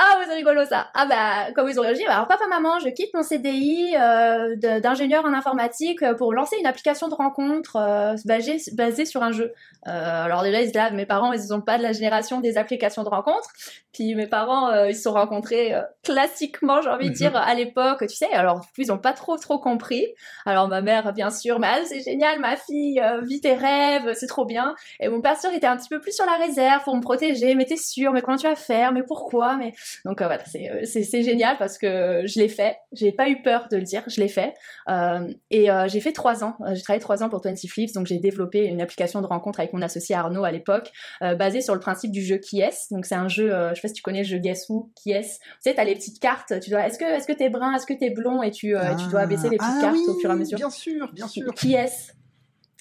[0.00, 0.86] ah, c'est rigolo ça.
[0.94, 5.24] Ah bah, comme ils ont réagi, alors papa, maman, je quitte mon CDI euh, d'ingénieur
[5.24, 9.52] en informatique pour lancer une application de rencontre euh, basée, basée, sur un jeu.
[9.88, 12.58] Euh, alors déjà, ils se disent, mes parents, ils sont pas de la génération des
[12.58, 13.48] applications de rencontre.
[13.92, 17.16] Puis mes parents, euh, ils se sont rencontrés euh, classiquement, j'ai envie de mhm.
[17.16, 18.30] dire, à l'époque, tu sais.
[18.32, 20.06] Alors, ils ont pas trop, trop compris.
[20.46, 24.28] Alors ma mère, bien sûr, mais ah, c'est génial, ma fille, vis tes rêves, c'est
[24.28, 24.76] trop bien.
[25.00, 27.56] Et mon père sûr était un petit peu plus sur la réserve pour me protéger.
[27.56, 29.72] Mais t'es sûr, mais comment tu vas faire, mais pourquoi, mais
[30.04, 32.76] donc voilà, c'est génial parce que je l'ai fait.
[32.92, 34.54] J'ai pas eu peur de le dire, je l'ai fait.
[35.50, 36.56] et j'ai fait trois ans.
[36.74, 39.72] J'ai travaillé trois ans pour 20 Flips, donc j'ai développé une application de rencontre avec
[39.72, 42.90] mon associé Arnaud à l'époque, euh, basé sur le principe du jeu qui est.
[42.90, 44.90] Donc c'est un jeu, euh, je sais pas si tu connais le jeu Guess Who,
[44.94, 45.22] qui est.
[45.22, 46.60] Tu sais, t'as les petites cartes.
[46.60, 48.94] Tu dois, est-ce que, est-ce que t'es brun, est-ce que t'es blond, et tu, euh,
[48.96, 50.58] tu dois abaisser les petites ah cartes au fur et à mesure?
[50.58, 51.52] Bien sûr, bien sûr.
[51.54, 52.14] Qui est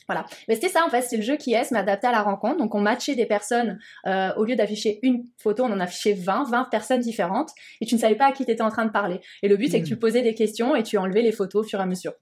[0.08, 0.26] voilà.
[0.48, 2.58] Mais c'était ça en fait, c'est le jeu qui est, mais adapté à la rencontre.
[2.58, 6.66] Donc on matchait des personnes, au lieu d'afficher une photo, on en affichait 20, 20
[6.66, 7.52] personnes différentes,
[7.82, 9.20] et tu ne savais pas à qui tu étais en train de parler.
[9.44, 10.00] Et le but c'est que tu hmm.
[10.00, 12.14] posais des questions et tu enlevais les photos au fur et à mesure.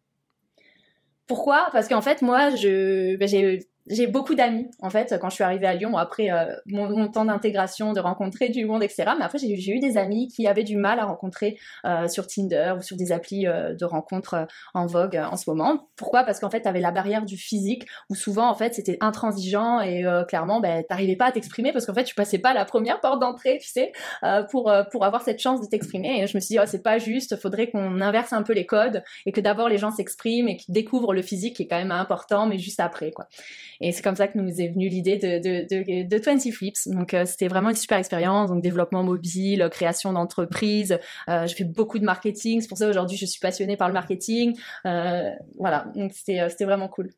[1.27, 1.69] Pourquoi?
[1.71, 5.43] Parce qu'en fait, moi, je, ben, j'ai j'ai beaucoup d'amis en fait quand je suis
[5.43, 9.38] arrivée à Lyon après euh, mon, temps d'intégration de rencontrer du monde etc mais après
[9.38, 12.97] j'ai eu des amis qui avaient du mal à rencontrer euh, sur Tinder ou sur
[12.97, 15.88] des applis euh, de rencontres en vogue en ce moment.
[15.95, 16.23] Pourquoi?
[16.23, 19.81] Parce qu'en fait tu avais la barrière du physique où souvent en fait c'était intransigeant
[19.81, 22.99] et clairement ben t'arrivais pas à t'exprimer parce qu'en fait tu passais pas la première
[23.01, 23.91] porte d'entrée tu sais
[24.49, 26.21] pour pour avoir cette chance de t'exprimer.
[26.21, 28.65] Et je me suis dit oh, c'est pas juste faudrait qu'on inverse un peu les
[28.65, 31.77] codes et que d'abord les gens s'expriment et qu'ils découvrent le physique qui est quand
[31.77, 33.27] même important mais juste après quoi
[33.82, 36.88] Et c'est comme ça que nous est venue l'idée de, de, de, 20 Flips.
[36.88, 40.97] Donc euh, c'était vraiment une super expérience, donc développement mobile, création d'entreprise.
[41.30, 43.93] Euh, je fais beaucoup de marketing, c'est pour ça aujourd'hui je suis passionnée par le
[43.93, 44.57] marketing.
[44.86, 47.09] Euh, voilà, donc c'était vraiment cool.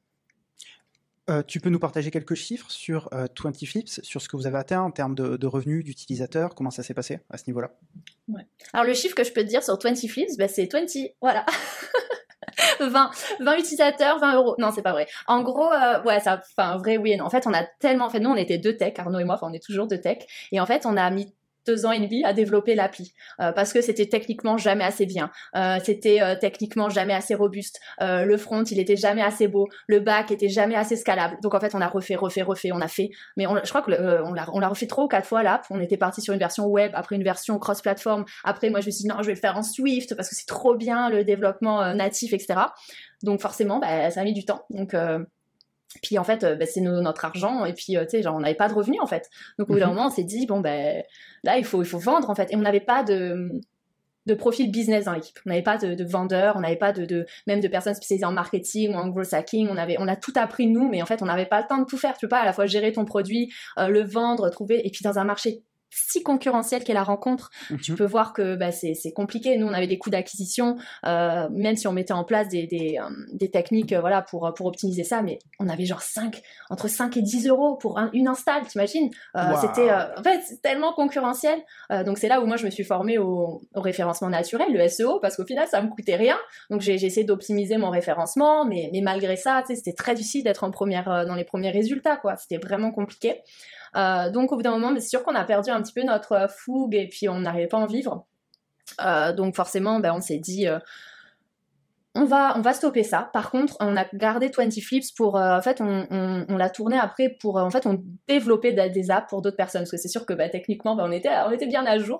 [1.47, 4.81] tu peux nous partager quelques chiffres sur 20 Flips, sur ce que vous avez atteint
[4.81, 6.55] en termes de, revenus d'utilisateurs?
[6.55, 7.71] Comment ça s'est passé à ce niveau-là?
[8.27, 8.45] Ouais.
[8.73, 10.85] Alors le chiffre que je peux te dire sur 20 Flips, bah, c'est 20,
[11.21, 11.45] voilà.
[12.79, 14.55] 20, 20 utilisateurs, 20 euros.
[14.57, 15.07] Non, c'est pas vrai.
[15.27, 17.25] En gros, euh, ouais, ça, enfin, vrai, oui non.
[17.25, 19.47] En fait, on a tellement, fait, nous, on était deux tech, Arnaud et moi, enfin,
[19.49, 20.19] on est toujours deux tech.
[20.51, 21.33] Et en fait, on a mis
[21.67, 25.29] deux ans et demi à développer l'appli euh, parce que c'était techniquement jamais assez bien,
[25.55, 29.99] euh, c'était euh, techniquement jamais assez robuste, le front il était jamais assez beau, le
[29.99, 31.37] back était jamais assez scalable.
[31.41, 33.91] Donc en fait on a refait, refait, refait, on a fait, mais je crois que
[34.23, 35.65] on l'a on l'a refait trois ou quatre fois l'app.
[35.69, 38.25] On était parti sur une version web, après une version cross-platform.
[38.43, 40.35] Après moi je me suis dit non je vais le faire en Swift parce que
[40.35, 42.59] c'est trop bien le développement natif etc.
[43.23, 44.63] Donc forcément bah, ça a mis du temps.
[44.69, 44.95] Donc
[46.01, 48.67] puis en fait, bah, c'est notre argent et puis tu sais, genre on n'avait pas
[48.67, 49.29] de revenus en fait.
[49.57, 49.95] Donc au bout d'un mhm.
[49.95, 51.03] moment, on s'est dit bon ben
[51.43, 52.51] là il faut il faut vendre en fait.
[52.51, 53.61] Et on n'avait pas de
[54.27, 55.39] de profil business dans l'équipe.
[55.45, 58.25] On n'avait pas de, de vendeurs, on n'avait pas de, de, même de personnes spécialisées
[58.25, 59.69] en marketing ou en growth hacking.
[59.71, 61.79] On avait, on a tout appris nous, mais en fait, on n'avait pas le temps
[61.79, 62.13] de tout faire.
[62.13, 65.01] Tu peux pas à la fois gérer ton produit, euh, le vendre, trouver, et puis
[65.03, 67.49] dans un marché si concurrentielle qu'est la rencontre,
[67.81, 67.97] tu mhm.
[67.97, 69.57] peux voir que bah, c'est compliqué.
[69.57, 72.99] Nous, on avait des coûts d'acquisition, euh, même si on mettait en place des, des,
[73.01, 76.87] euh, des techniques euh, voilà, pour, pour optimiser ça, mais on avait genre 5, entre
[76.87, 79.09] 5 et 10 euros pour une install, t'imagines?
[79.61, 81.59] C'était en fait, tellement concurrentiel.
[82.05, 85.19] donc c'est là où moi, je me suis formée au, au référencement naturel, le SEO,
[85.19, 86.37] parce qu'au final, ça me coûtait rien.
[86.69, 90.71] Donc j'ai essayé d'optimiser mon référencement, mais, mais malgré ça, c'était très difficile d'être en
[90.71, 92.17] première, dans les premiers résultats.
[92.17, 92.35] quoi.
[92.35, 93.41] C'était vraiment compliqué.
[93.95, 96.47] Euh, donc au bout d'un moment, c'est sûr qu'on a perdu un petit peu notre
[96.49, 98.25] fougue et puis on n'arrivait pas à en vivre.
[99.03, 100.79] Euh, donc forcément, ben, on s'est dit euh,
[102.15, 103.29] on va, on va stopper ça.
[103.31, 107.29] Par contre, on a gardé 20 Flips pour, en fait, on, on, l'a tourné après
[107.39, 109.81] pour, en fait, on développait des, apps pour d'autres personnes.
[109.81, 112.19] Parce que c'est sûr que bah, techniquement, bah, on, était, on était bien à jour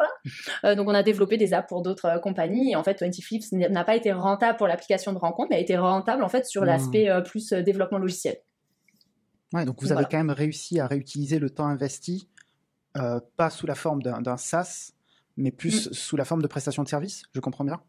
[0.64, 0.76] là.
[0.76, 2.74] donc, on a développé des apps pour d'autres compagnies.
[2.74, 5.62] Et en fait, 20 Flips n'a pas été rentable pour l'application de rencontre, mais a
[5.62, 6.66] été rentable en fait sur mmh.
[6.66, 8.38] l'aspect plus développement logiciel.
[9.54, 12.28] Ouais, donc vous avez quand même réussi à réutiliser le temps investi,
[12.98, 14.92] euh, pas sous la forme d'un SaaS,
[15.38, 15.94] mais plus mm.
[15.94, 17.82] sous la forme de prestation de service, je comprends bien?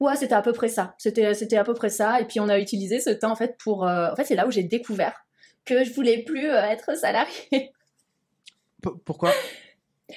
[0.00, 0.94] Ouais, c'était à peu près ça.
[0.98, 2.20] C'était, c'était à peu près ça.
[2.20, 3.86] Et puis on a utilisé ce temps en fait pour.
[3.86, 5.24] Euh, en fait, c'est là où j'ai découvert
[5.64, 7.72] que je voulais plus euh, être salarié.
[9.04, 9.32] pourquoi?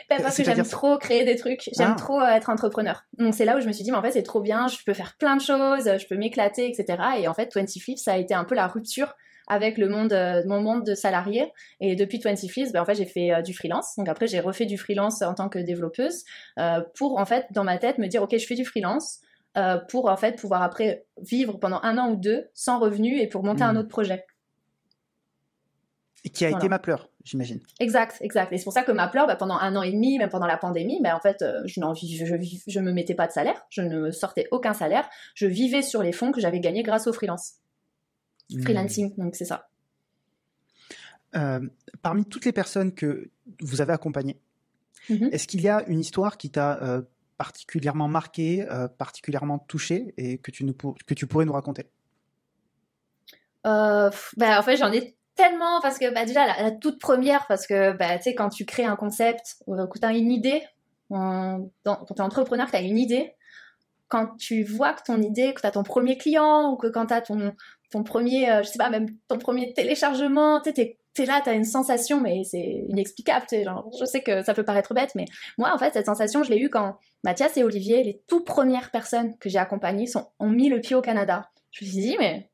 [0.10, 1.98] Ben, parce que j'aime trop créer des trucs, j'aime ah.
[1.98, 3.06] trop être entrepreneur.
[3.18, 4.76] Donc c'est là où je me suis dit, mais en fait c'est trop bien, je
[4.86, 7.02] peux faire plein de choses, je peux m'éclater, etc.
[7.20, 9.16] Et en fait 20 Flips, ça a été un peu la rupture
[9.48, 11.52] avec le monde, euh, mon monde de salarié.
[11.80, 13.96] Et depuis 20 Flips, ben, en fait, j'ai fait euh, du freelance.
[13.98, 16.24] Donc après, j'ai refait du freelance en tant que développeuse
[16.60, 19.20] euh, pour, en fait, dans ma tête, me dire, OK, je fais du freelance
[19.88, 23.42] pour, en fait, pouvoir après vivre pendant un an ou deux sans revenu et pour
[23.42, 23.78] monter un hmm.
[23.78, 24.26] autre projet.
[26.26, 27.62] Et qui a été ma pleure, j'imagine.
[27.80, 28.52] Exact, exact.
[28.52, 30.46] Et c'est pour ça que ma pleure, ben, pendant un an et demi, même pendant
[30.46, 33.82] la pandémie, ben, en fait, je ne je, je, me mettais pas de salaire, je
[33.82, 37.54] ne sortais aucun salaire, je vivais sur les fonds que j'avais gagnés grâce au freelance.
[38.52, 38.62] Hmm.
[38.62, 39.68] freelancing, donc c'est ça.
[41.36, 41.60] Euh,
[42.02, 43.30] parmi toutes les personnes que
[43.60, 44.40] vous avez accompagnées,
[45.10, 45.30] mhm.
[45.32, 47.02] est-ce qu'il y a une histoire qui t'a euh,
[47.38, 51.88] particulièrement marqué, euh, particulièrement touché et que tu, nous, que tu pourrais nous raconter?
[53.64, 57.92] Bah, En fait, j'en ai tellement parce que bah, déjà, la, toute première, parce que
[57.94, 60.62] bah, tu sais, quand tu crées un concept, que tu as une idée,
[61.10, 63.34] quand tu es entrepreneur, tu as une idée,
[64.08, 67.08] quand tu vois que ton idée, que tu as ton premier client ou que quand
[67.08, 67.54] tu as ton,
[67.92, 71.50] ton premier, euh, je sais pas, même ton premier téléchargement, tu es, es là, tu
[71.50, 73.46] as une sensation, mais c'est inexplicable.
[73.52, 75.26] Genre, je sais que ça peut paraître bête, mais
[75.58, 78.92] moi, en fait, cette sensation, je l'ai eue quand Mathias et Olivier, les tout premières
[78.92, 81.50] personnes que j'ai accompagnées, sont, ont mis le pied au Canada.
[81.72, 82.50] Je me suis dit, mais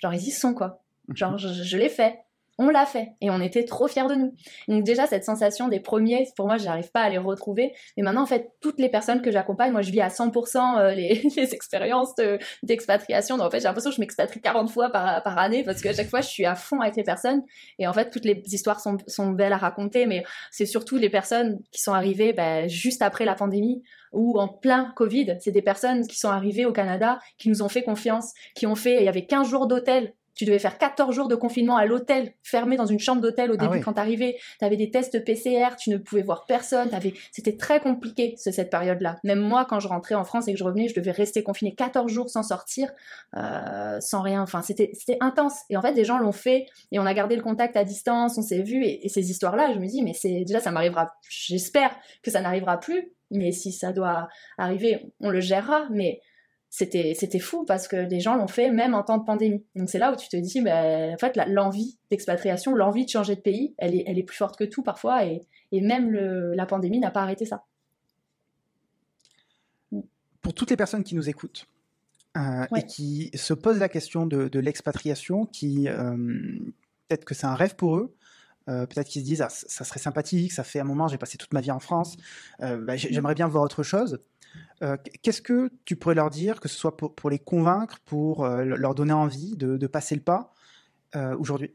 [0.00, 0.82] genre, ils y sont, quoi.
[1.14, 2.18] Genre, je l'ai fait
[2.58, 4.34] on l'a fait et on était trop fiers de nous.
[4.68, 7.72] Donc déjà cette sensation des premiers, pour moi, je n'arrive pas à les retrouver.
[7.96, 10.90] Mais maintenant, en fait, toutes les personnes que j'accompagne, moi, je vis à 100% euh,
[10.92, 12.14] les, les, expériences
[12.62, 13.36] d'expatriation.
[13.36, 16.08] Donc en fait, j'ai l'impression que je m'expatrie 40 fois par, année parce qu'à chaque
[16.08, 17.42] fois, je suis à fond avec les personnes.
[17.78, 21.10] Et en fait, toutes les histoires sont, sont belles à raconter, mais c'est surtout les
[21.10, 23.82] personnes qui sont arrivées bah, juste après la pandémie
[24.12, 25.38] ou en plein Covid.
[25.40, 28.74] C'est des personnes qui sont arrivées au Canada, qui nous ont fait confiance, qui ont
[28.74, 31.84] fait, il y avait 15 jours d'hôtel tu devais faire 14 jours de confinement à
[31.84, 34.36] l'hôtel, fermé dans une chambre d'hôtel au ah début quand t'arrivais.
[34.58, 36.90] T'avais des tests PCR, tu ne pouvais voir personne.
[37.32, 39.18] C'était très compliqué cette période-là.
[39.24, 41.74] Même moi, quand je rentrais en France et que je revenais, je devais rester confiné
[41.74, 42.90] 14 jours sans sortir,
[43.36, 44.42] euh, sans rien.
[44.42, 45.60] Enfin, c'était intense.
[45.70, 48.38] Et en fait, des gens l'ont fait et on a gardé le contact à distance,
[48.38, 48.84] on s'est vu.
[48.84, 51.12] Et, ces histoires-là, je me dis, mais c'est déjà, ça m'arrivera.
[51.28, 53.12] J'espère que ça n'arrivera plus.
[53.30, 54.28] Mais si ça doit
[54.58, 55.86] arriver, on le gérera.
[55.90, 56.20] Mais
[56.74, 59.62] c'était c'était fou parce que les gens l'ont fait même en temps de pandémie.
[59.76, 63.36] Donc c'est là où tu te dis, ben, en fait, l'envie d'expatriation, l'envie de changer
[63.36, 66.54] de pays, elle est, elle est plus forte que tout parfois, et, et même le,
[66.54, 67.66] la pandémie n'a pas arrêté ça.
[70.40, 71.66] Pour toutes les personnes qui nous écoutent
[72.38, 76.16] euh, et qui se posent la question de, de l'expatriation, qui euh,
[77.06, 78.16] peut-être que c'est un rêve pour eux,
[78.70, 81.36] euh, peut-être qu'ils se disent ah, ça serait sympathique, ça fait un moment j'ai passé
[81.36, 82.16] toute ma vie en France,
[82.62, 84.20] euh, bah, j'aimerais bien voir autre chose.
[84.82, 88.64] Euh, qu'est-ce que tu pourrais leur dire, que ce soit pour, les convaincre, pour euh,
[88.64, 90.52] leur donner envie de, de passer le pas
[91.14, 91.74] euh, aujourd'hui?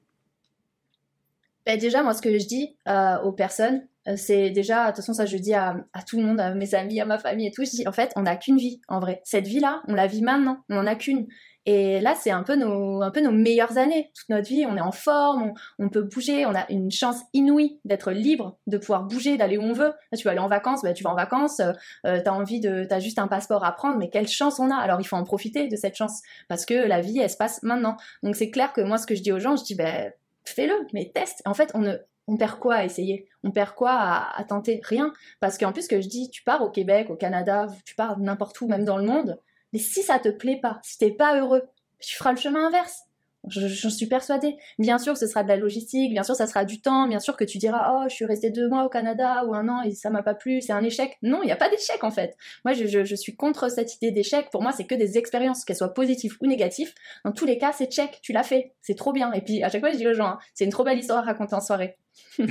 [1.65, 2.75] Ben Déjà, moi, ce que je dis
[3.23, 6.39] aux personnes, c'est déjà, de toute façon, ça je dis à, à, tout le monde,
[6.39, 8.57] à mes amis, à ma famille et tout, je dis, en fait, on n'a qu'une
[8.57, 9.21] vie, en vrai.
[9.25, 11.27] Cette vie-là, on la vit maintenant, on n'en a qu'une.
[11.69, 14.09] Et là, c'est un peu nos, un peu nos meilleures années.
[14.15, 17.81] Toute notre vie, on est en forme, on, peut bouger, on a une chance inouïe
[17.83, 19.91] d'être libre, de pouvoir bouger, d'aller où on veut.
[20.15, 22.99] Tu veux aller en vacances, bah, tu vas en vacances, euh, t'as envie de, t'as
[22.99, 24.77] juste un passeport à prendre, mais quelle chance on a?
[24.77, 27.61] Alors, il faut en profiter de cette chance parce que la vie, elle se passe
[27.63, 27.97] maintenant.
[28.23, 30.13] Donc, c'est clair que moi, ce que je dis aux gens, je dis, ben,
[30.45, 31.41] fais-le, mais teste.
[31.43, 31.97] En fait, on ne,
[32.27, 33.27] on perd quoi à essayer?
[33.43, 34.79] On perd quoi à tenter?
[34.85, 35.11] Rien.
[35.41, 38.17] Parce qu'en plus, ce que je dis, tu pars au Québec, au Canada, tu pars
[38.19, 39.37] n'importe où, même dans le monde,
[39.73, 41.63] mais si ça te plaît pas, si t'es pas heureux,
[41.99, 43.03] tu feras le chemin inverse.
[43.49, 44.57] J'en suis persuadée.
[44.77, 47.37] Bien sûr, ce sera de la logistique, bien sûr, ça sera du temps, bien sûr
[47.37, 49.91] que tu diras, oh, je suis restée deux mois au Canada ou un an et
[49.91, 51.17] ça m'a pas plu, c'est un échec.
[51.21, 52.35] Non, il n'y a pas d'échec en fait.
[52.65, 54.49] Moi, je, je, je suis contre cette idée d'échec.
[54.51, 56.93] Pour moi, c'est que des expériences, qu'elles soient positives ou négatives.
[57.23, 59.31] Dans tous les cas, c'est check, tu l'as fait, c'est trop bien.
[59.31, 61.19] Et puis, à chaque fois, je dis aux gens, hein, c'est une trop belle histoire
[61.19, 61.97] à raconter en soirée.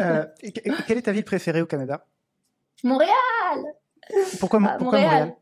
[0.00, 0.24] euh,
[0.86, 2.06] quelle est ta ville préférée au Canada?
[2.82, 3.12] Montréal
[4.40, 5.10] Pourquoi, Ah, pourquoi Montréal.
[5.20, 5.34] Montréal?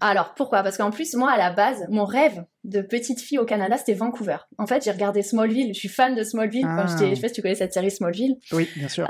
[0.00, 0.62] Alors pourquoi?
[0.62, 3.94] Parce qu'en plus, moi à la base, mon rêve de petite fille au Canada, c'était
[3.94, 4.36] Vancouver.
[4.58, 5.72] En fait, j'ai regardé Smallville.
[5.72, 6.66] Je suis fan de Smallville.
[6.68, 6.76] Ah.
[6.82, 8.36] Quand j'étais, je sais pas si tu connais cette série Smallville.
[8.52, 9.08] Oui, bien sûr.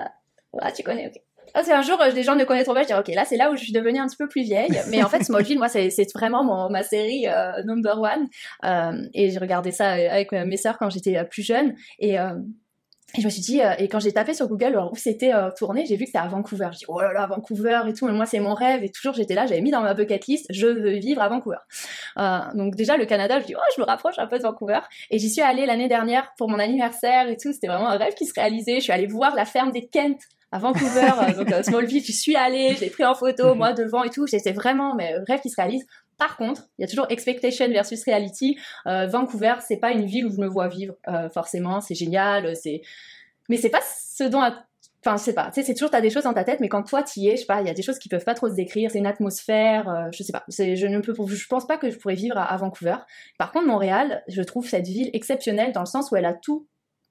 [0.60, 1.20] Ah, tu connais, ok.
[1.54, 3.36] Ah, c'est un jour, euh, les gens ne connaîtront pas, je dirais, ok, là, c'est
[3.38, 4.70] là où je suis devenue un petit peu plus vieille.
[4.90, 8.28] Mais en fait, Smallville, moi, c'est vraiment mon, ma série euh, number one.
[8.64, 11.74] Euh, et j'ai regardé ça avec mes sœurs quand j'étais euh, plus jeune.
[11.98, 12.34] Et, euh,
[13.16, 15.32] et je me suis dit, euh, et quand j'ai tapé sur Google alors, où c'était
[15.32, 16.68] euh, tourné, j'ai vu que c'était à Vancouver.
[16.72, 18.84] Je dis, oh là là, Vancouver et tout, mais moi c'est mon rêve.
[18.84, 21.56] Et toujours j'étais là, j'avais mis dans ma bucket list, je veux vivre à Vancouver.
[22.18, 24.80] Euh, donc déjà le Canada, je dis, oh, je me rapproche un peu de Vancouver.
[25.10, 27.50] Et j'y suis allée l'année dernière pour mon anniversaire et tout.
[27.52, 28.76] C'était vraiment un rêve qui se réalisait.
[28.76, 32.34] Je suis allée voir la ferme des Kent à Vancouver, euh, donc Smallville, je suis
[32.34, 34.26] allée, je l'ai pris en photo, moi devant et tout.
[34.26, 35.86] C'était vraiment mais rêve qui se réalise.
[36.18, 38.58] Par contre, il y a toujours expectation versus reality.
[38.86, 41.80] Euh, Vancouver, c'est pas une ville où je me vois vivre euh, forcément.
[41.80, 42.82] C'est génial, c'est,
[43.48, 45.46] mais c'est pas ce dont, enfin, je sais pas.
[45.46, 47.36] Tu sais, c'est toujours t'as des choses dans ta tête, mais quand toi t'y es,
[47.36, 48.90] je sais pas, il y a des choses qui peuvent pas trop se décrire.
[48.90, 50.44] C'est une atmosphère, euh, je sais pas.
[50.48, 52.96] Je ne peux, je pense pas que je pourrais vivre à, à Vancouver.
[53.38, 56.66] Par contre, Montréal, je trouve cette ville exceptionnelle dans le sens où elle a tout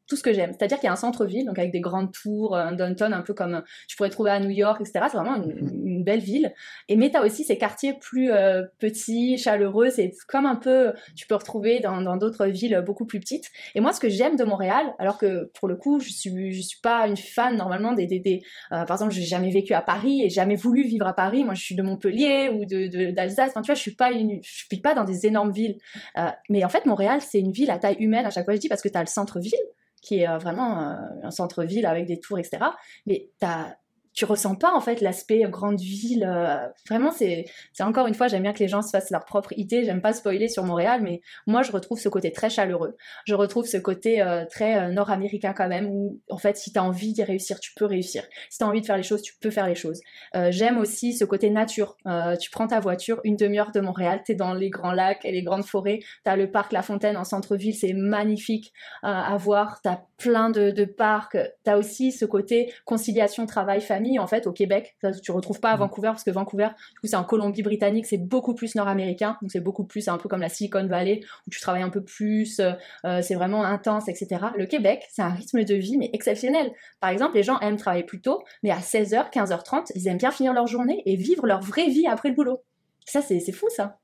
[0.08, 0.54] tout ce que j'aime.
[0.58, 3.34] C'est-à-dire qu'il y a un centre-ville, donc avec des grandes tours, un downtown un peu
[3.34, 5.06] comme tu pourrais trouver à New York, etc.
[5.12, 5.52] C'est vraiment une,
[5.86, 6.54] une, belle ville.
[6.88, 9.90] Et mais t'as aussi ces quartiers plus euh, petits, chaleureux.
[9.90, 13.52] C'est comme un peu, tu peux retrouver dans d'autres villes beaucoup plus petites.
[13.76, 16.62] Et moi, ce que j'aime de Montréal, alors que pour le coup, je suis, je
[16.62, 18.42] suis pas une fan normalement des, des,
[18.72, 21.44] euh, par exemple, j'ai jamais vécu à Paris et jamais voulu vivre à Paris.
[21.44, 23.50] Moi, je suis de Montpellier ou de d'Alsace.
[23.50, 25.78] Enfin, tu vois, je suis pas une, je suis pas dans des énormes villes.
[26.18, 28.26] Euh, mais en fait, Montréal, c'est une ville à taille humaine.
[28.26, 29.60] À chaque fois, je dis parce que t'as le centre-ville
[30.02, 32.60] qui est vraiment un centre-ville avec des tours, etc.
[33.08, 33.76] Mais t'as
[34.18, 36.26] tu ressens pas en fait l'aspect grande ville.
[36.28, 37.46] Euh, vraiment, c'est
[37.80, 39.84] encore une fois, j'aime bien que les gens se fassent leur propre idée.
[39.84, 42.98] J'aime pas spoiler sur Montréal, mais moi je retrouve ce côté très chaleureux.
[43.26, 46.82] Je retrouve ce côté euh, très euh, nord-américain quand même, où en fait, si t'as
[46.82, 48.24] envie d'y réussir, tu peux réussir.
[48.50, 50.02] Si t'as envie de faire les choses, tu peux faire les choses.
[50.50, 51.96] J'aime aussi ce côté nature.
[52.40, 55.44] Tu prends ta voiture, une demi-heure de Montréal, t'es dans les grands lacs et les
[55.44, 56.00] grandes forêts.
[56.24, 59.80] T'as le parc La Fontaine en centre-ville, c'est magnifique à voir.
[59.84, 61.38] T'as plein de, de parcs.
[61.64, 64.96] T'as aussi ce côté conciliation travail-famille en fait au Québec.
[65.02, 68.18] Ça, tu retrouves pas à Vancouver parce que Vancouver, du coup, c'est en Colombie-Britannique, c'est
[68.18, 71.60] beaucoup plus nord-américain, donc c'est beaucoup plus un peu comme la Silicon Valley où tu
[71.60, 74.46] travailles un peu plus, euh, c'est vraiment intense, etc.
[74.56, 76.72] Le Québec, c'est un rythme de vie mais exceptionnel.
[77.00, 80.32] Par exemple, les gens aiment travailler plus tôt, mais à 16h, 15h30, ils aiment bien
[80.32, 82.64] finir leur journée et vivre leur vraie vie après le boulot.
[83.06, 84.00] Ça, c'est fou, ça.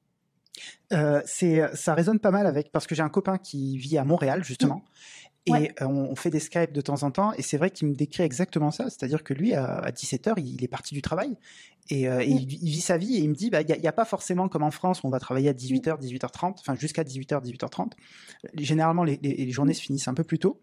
[0.91, 4.43] Euh, ça résonne pas mal avec parce que j'ai un copain qui vit à Montréal
[4.43, 4.83] justement.
[5.47, 5.51] Mmh.
[5.55, 5.75] Et ouais.
[5.81, 8.23] euh, on fait des Skype de temps en temps, et c'est vrai qu'il me décrit
[8.23, 8.85] exactement ça.
[8.85, 11.35] C'est-à-dire que lui, à, 17h, il est parti du travail,
[11.89, 13.75] et, euh, et il, il, vit sa vie, et il me dit, bah, il bah,
[13.77, 16.59] n'y a, a, pas forcément comme en France, où on va travailler à 18h, 18h30,
[16.59, 17.91] enfin jusqu'à 18h, 18h30.
[18.57, 20.61] Généralement, les, les, les, journées se finissent un peu plus tôt.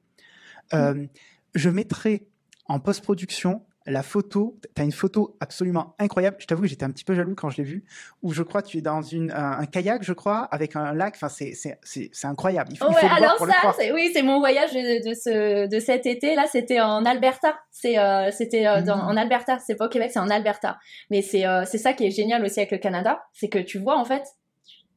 [0.72, 1.06] Euh,
[1.54, 2.26] je mettrai
[2.66, 6.36] en post-production la photo, tu as une photo absolument incroyable.
[6.40, 7.84] Je t'avoue que j'étais un petit peu jaloux quand je l'ai vue,
[8.22, 11.14] où je crois que tu es dans une, un, kayak, je crois, avec un lac.
[11.16, 12.70] Enfin, c'est incroyable.
[12.72, 16.34] Il faut, ouais, alors ça, oui, c'est mon voyage de, de, ce, de cet été.
[16.34, 17.58] Là, c'était en Alberta.
[17.70, 18.90] C'est euh, c'était euh, mmh.
[18.90, 19.58] en Alberta.
[19.58, 20.78] C'est pas au Québec, c'est en Alberta.
[21.10, 23.78] Mais c'est euh, c'est ça qui est génial aussi avec le Canada, c'est que tu
[23.78, 24.22] vois en fait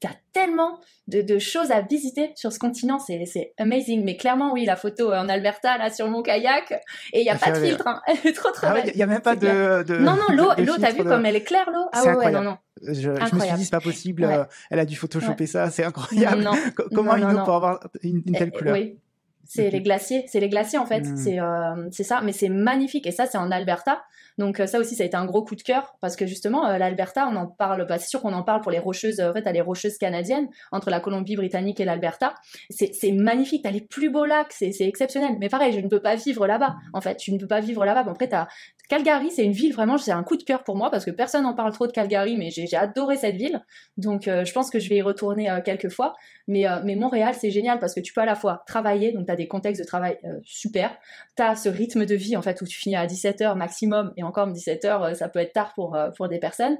[0.03, 4.03] il y a tellement de, choses à visiter sur ce continent, c'est amazing.
[4.03, 6.71] Mais clairement, oui, la photo en Alberta, là, sur mon kayak,
[7.13, 8.01] et il n'y a pas de filtre, hein.
[8.35, 11.03] trop trop ah Il n'y a même pas de, Non, non, l'eau, l'eau, t'as vu
[11.03, 11.87] comme elle est claire, l'eau?
[11.91, 12.57] Ah ouais, non, non.
[12.81, 16.49] Je, me suis dit, c'est pas possible, euh, elle a dû photoshopper ça, c'est incroyable.
[16.93, 18.73] Comment il peut avoir une, telle eh, couleur?
[18.73, 18.97] Oui,
[19.45, 21.15] c'est les glaciers, c'est les glaciers en fait, hmm.
[21.15, 23.07] c'est euh, c'est ça, mais c'est magnifique.
[23.07, 24.03] Et ça c'est en Alberta.
[24.37, 26.67] Donc euh, ça aussi ça a été un gros coup de cœur parce que justement
[26.67, 29.33] euh, l'Alberta on en parle, bah, c'est sûr qu'on en parle pour les rocheuses, en
[29.33, 32.35] fait t'as les rocheuses canadiennes entre la Colombie-Britannique et l'Alberta.
[32.69, 35.37] C'est magnifique, t'as les plus beaux lacs, c'est exceptionnel.
[35.39, 36.75] Mais pareil, je ne peux pas vivre là-bas.
[36.93, 38.03] En fait, tu ne peux pas vivre là-bas.
[38.03, 38.47] Bon, après t'as
[38.89, 41.43] Calgary, c'est une ville vraiment, c'est un coup de cœur pour moi parce que personne
[41.43, 43.63] n'en parle trop de Calgary, mais j'ai adoré cette ville.
[43.97, 46.15] Donc, euh, je pense que je vais y retourner euh, quelques fois.
[46.47, 49.31] Mais, euh, Montréal, c'est génial parce que tu peux à la fois travailler, donc tu
[49.31, 50.95] as des contextes de travail super.
[51.35, 54.49] Tu as ce rythme de vie en fait où tu finis à 17h maximum encore
[54.49, 56.77] 17h, ça peut être tard pour, pour des personnes.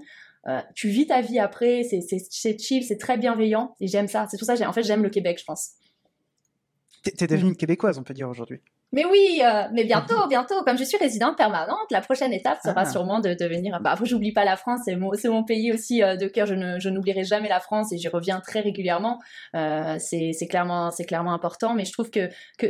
[0.76, 4.28] tu vis ta vie après, c'est chill, c'est très bienveillant et j'aime ça.
[4.30, 5.72] C'est pour ça que en fait, j'aime le Québec, je pense.
[7.04, 8.62] T'es devenue une Québécoise, on peut dire aujourd'hui.
[8.94, 10.64] Mais oui, euh, mais bientôt, bientôt.
[10.64, 12.86] Comme je suis résidente permanente, la prochaine étape sera ah.
[12.86, 13.80] sûrement de devenir.
[13.82, 16.46] Bah, après, j'oublie pas la France, c'est mon, c'est mon pays aussi euh, de cœur.
[16.46, 19.20] Je, n'oublierai jamais la France et j'y reviens très régulièrement.
[19.56, 21.74] Euh, c'est, c'est clairement, c'est clairement important.
[21.74, 22.68] Mais je trouve que que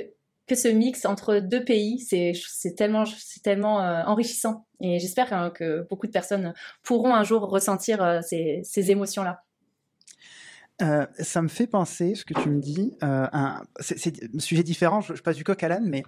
[0.47, 2.33] que ce mix entre deux pays, c'est,
[2.75, 3.03] tellement,
[3.43, 3.77] tellement
[4.07, 4.65] enrichissant.
[4.81, 9.43] Et j'espère hein, que beaucoup de personnes pourront un jour ressentir ces, ces émotions-là.
[10.81, 13.27] Euh, ça me fait penser, ce que tu me dis, euh,
[13.79, 16.03] c'est un sujet différent, je, passe du coq à l'âne, mais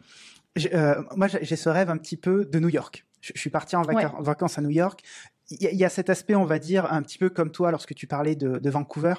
[0.73, 3.05] euh, moi j'ai ce rêve un petit peu de New York.
[3.21, 5.01] Je, suis parti en, vacances à New York
[5.51, 8.07] il y, a cet aspect, on va dire, un petit peu comme toi lorsque tu
[8.07, 9.13] parlais de, Vancouver.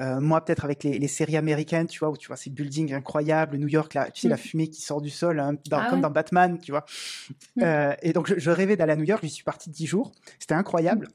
[0.00, 3.58] Euh, moi, peut-être avec les, séries américaines, tu vois, où tu vois ces buildings incroyables,
[3.58, 4.38] New York, là, tu sais, la mm.
[4.38, 6.86] fumée qui sort du sol, hein, ah comme dans Batman, tu vois.
[7.56, 7.62] Mm.
[7.62, 10.54] Euh, et donc, je, rêvais d'aller à New York, j'y suis parti dix jours, c'était
[10.54, 11.08] incroyable.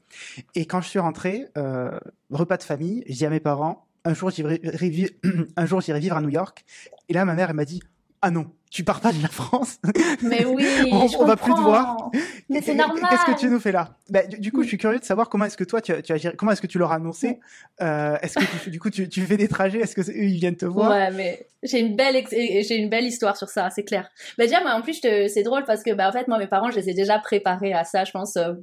[0.54, 1.98] Et quand je suis rentré, euh,
[2.30, 4.58] repas de famille, je dis à mes parents, un jour, j'irai
[5.98, 6.64] vivre à New York.
[7.08, 7.80] Et là, ma mère, elle m'a dit,
[8.26, 9.78] ah non, tu pars pas de la France.
[10.22, 12.10] Mais oui, on, je va plus te voir.
[12.48, 13.04] Mais c'est normal.
[13.10, 13.98] Qu'est-ce que tu nous fais là?
[14.08, 16.14] Bah, du, coup, je suis curieux de savoir comment est-ce que toi, tu, as, tu
[16.38, 17.38] comment est-ce que tu leur as annoncé
[17.82, 19.80] euh, Est-ce que du coup, tu, tu, fais des trajets?
[19.80, 20.90] Est-ce que eux ils viennent te voir?
[20.90, 24.08] Ouais, mais j'ai une belle, j'ai une belle histoire sur ça, c'est clair.
[24.38, 26.70] Bah déjà, moi, en plus, c'est drôle parce que, bah, en fait, moi, mes parents,
[26.70, 28.54] je les ai déjà préparés à ça, je pense, euh,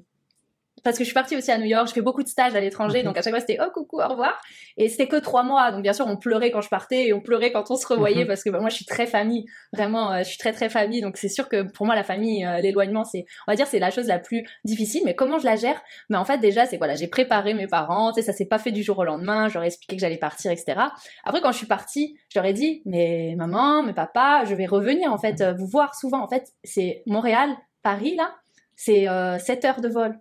[0.84, 2.60] parce que je suis partie aussi à New York, je fais beaucoup de stages à
[2.60, 3.06] l'étranger, mhm.
[3.06, 4.40] donc à chaque fois c'était oh coucou, au revoir.
[4.78, 7.22] Et c'était que trois mois, donc bien sûr on pleurait quand je partais et on
[7.22, 8.28] pleurait quand on se revoyait mhm.
[8.28, 11.02] parce que bah, moi je suis très famille, vraiment, euh, je suis très très famille,
[11.02, 13.80] donc c'est sûr que pour moi la famille, euh, l'éloignement, c'est, on va dire, c'est
[13.80, 15.04] la chose la plus difficile.
[15.06, 15.82] Mais comment je la gère?
[16.10, 18.60] Mais en fait déjà c'est voilà, j'ai préparé mes parents, tu sais, ça s'est pas
[18.60, 20.80] fait du jour au lendemain, je leur ai expliqué que j'allais partir, etc.
[21.24, 24.66] Après quand je suis partie, je leur ai dit mais maman, mais papa, je vais
[24.66, 26.24] revenir en fait euh, vous voir souvent.
[26.24, 27.50] En fait c'est Montréal,
[27.84, 28.36] Paris là,
[28.76, 29.06] c'est
[29.40, 30.20] 7 heures de vol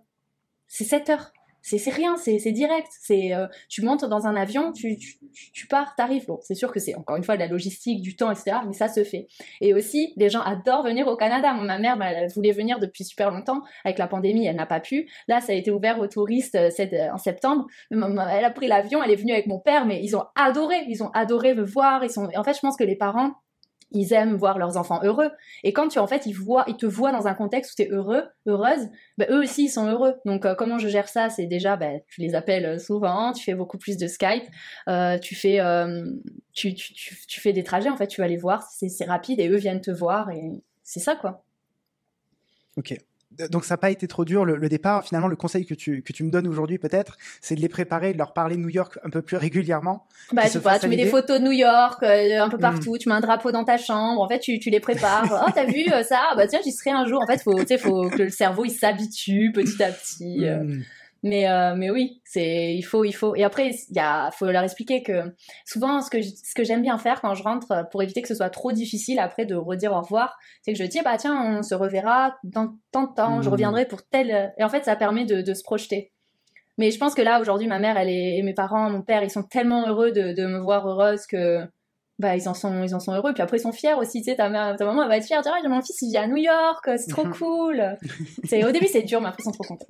[0.71, 1.31] c'est 7 heures.
[1.61, 2.87] C'est rien, c'est direct.
[3.01, 5.19] C'est euh, tu montes dans un avion, tu, tu,
[5.53, 5.93] tu pars.
[6.27, 8.57] Bon, c'est sûr que c'est encore une fois de la logistique, du temps, etc.
[8.65, 9.27] Mais ça se fait.
[9.59, 11.53] Et aussi, les gens adorent venir au Canada.
[11.53, 11.97] Ma mère,
[12.33, 13.61] voulait venir depuis super longtemps.
[13.85, 15.07] Avec la pandémie, elle n'a pas pu.
[15.27, 17.67] Là, ça a été ouvert aux touristes euh, euh, en septembre.
[17.91, 20.85] Elle a pris l'avion, elle est venue avec mon père, mais ils ont adoré.
[20.87, 22.03] Ils ont adoré me voir.
[22.03, 22.27] Ils sont.
[22.35, 23.33] En fait, je pense que les parents
[23.91, 25.29] ils aiment voir leurs enfants heureux.
[25.63, 27.83] Et quand tu en fait ils voient, ils te voient dans un contexte où tu
[27.83, 30.15] es heureux, heureuse, bah, eux aussi ils sont heureux.
[30.25, 31.29] Donc euh, comment je gère ça?
[31.29, 34.45] C'est déjà, bah, tu les appelles euh, souvent, tu fais beaucoup plus de Skype,
[34.87, 35.59] euh, tu fais,
[36.53, 36.93] tu, tu,
[37.27, 39.81] tu, fais des trajets en fait, tu vas les voir, c'est rapide et eux viennent
[39.81, 41.43] te voir et c'est ça quoi.
[42.77, 42.95] Ok
[43.49, 45.03] donc ça n'a pas été trop dur le, départ.
[45.03, 48.13] Finalement, le conseil que tu, que tu me donnes aujourd'hui peut-être, c'est de les préparer,
[48.13, 50.07] de leur parler de New York un peu plus régulièrement.
[50.33, 52.61] Bah tu vois, tu mets des photos de New York euh, un peu hmm.
[52.61, 54.21] partout, tu mets un drapeau dans ta chambre.
[54.21, 55.43] En fait, tu, tu les prépares.
[55.47, 56.21] oh, t'as vu euh, ça?
[56.35, 57.21] Bah tiens, j'y serai un jour.
[57.21, 60.45] En fait, faut, faut que le cerveau il s'habitue petit à petit.
[60.45, 60.79] Euh.
[61.23, 64.47] Mais euh, mais oui, c'est il faut il faut et après il y a faut
[64.47, 68.01] leur expliquer que souvent ce que ce que j'aime bien faire quand je rentre pour
[68.01, 70.99] éviter que ce soit trop difficile après de redire au revoir, c'est que je dis
[71.03, 73.51] bah tiens on se reverra dans tant de temps, je mmh.
[73.51, 76.11] reviendrai pour tel et en fait ça permet de, de se projeter.
[76.79, 79.21] Mais je pense que là aujourd'hui ma mère elle est, et mes parents, mon père
[79.23, 81.59] ils sont tellement heureux de, de me voir heureuse que
[82.17, 84.31] bah ils en sont ils en sont heureux puis après ils sont fiers aussi tu
[84.31, 86.17] sais ta, mère, ta maman elle va être fière dire ah, mon fils il vit
[86.17, 87.97] à New York c'est trop cool
[88.43, 89.87] c'est au début c'est dur mais après ils sont trop contents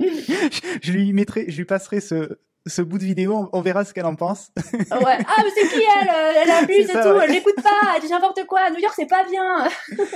[0.82, 4.04] je lui mettrai je lui passerai ce ce bout de vidéo, on verra ce qu'elle
[4.04, 4.52] en pense.
[4.56, 4.86] ouais.
[4.90, 6.08] Ah, mais c'est qui elle?
[6.08, 9.08] Euh, Elle abuse et tout, elle n'écoute pas, elle dit n'importe quoi, New York c'est
[9.08, 9.68] pas bien.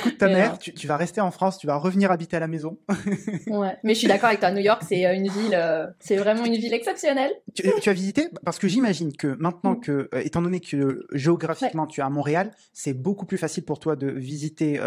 [0.00, 2.46] Écoute ta mère, tu, tu, vas rester en France, tu vas revenir habiter à la
[2.46, 2.78] maison.
[3.48, 6.16] ouais, mais je suis d'accord avec toi, New York c'est euh, une ville, euh, c'est
[6.16, 7.32] vraiment une ville exceptionnelle.
[7.54, 8.28] Tu, tu as visité?
[8.44, 9.80] Parce que j'imagine que maintenant mm.
[9.80, 13.94] que, étant donné que géographiquement tu es à Montréal, c'est beaucoup plus facile pour toi
[13.96, 14.80] de visiter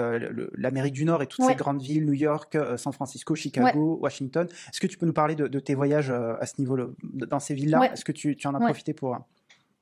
[0.55, 4.47] l'Amérique du Nord et toutes ces grandes villes, New York, San Francisco, Chicago, Washington.
[4.71, 6.86] Est-ce que tu peux nous parler de, de tes voyages à ce niveau-là?
[7.03, 9.17] Dans ces villes-là Est-ce que tu, tu, en as profité pour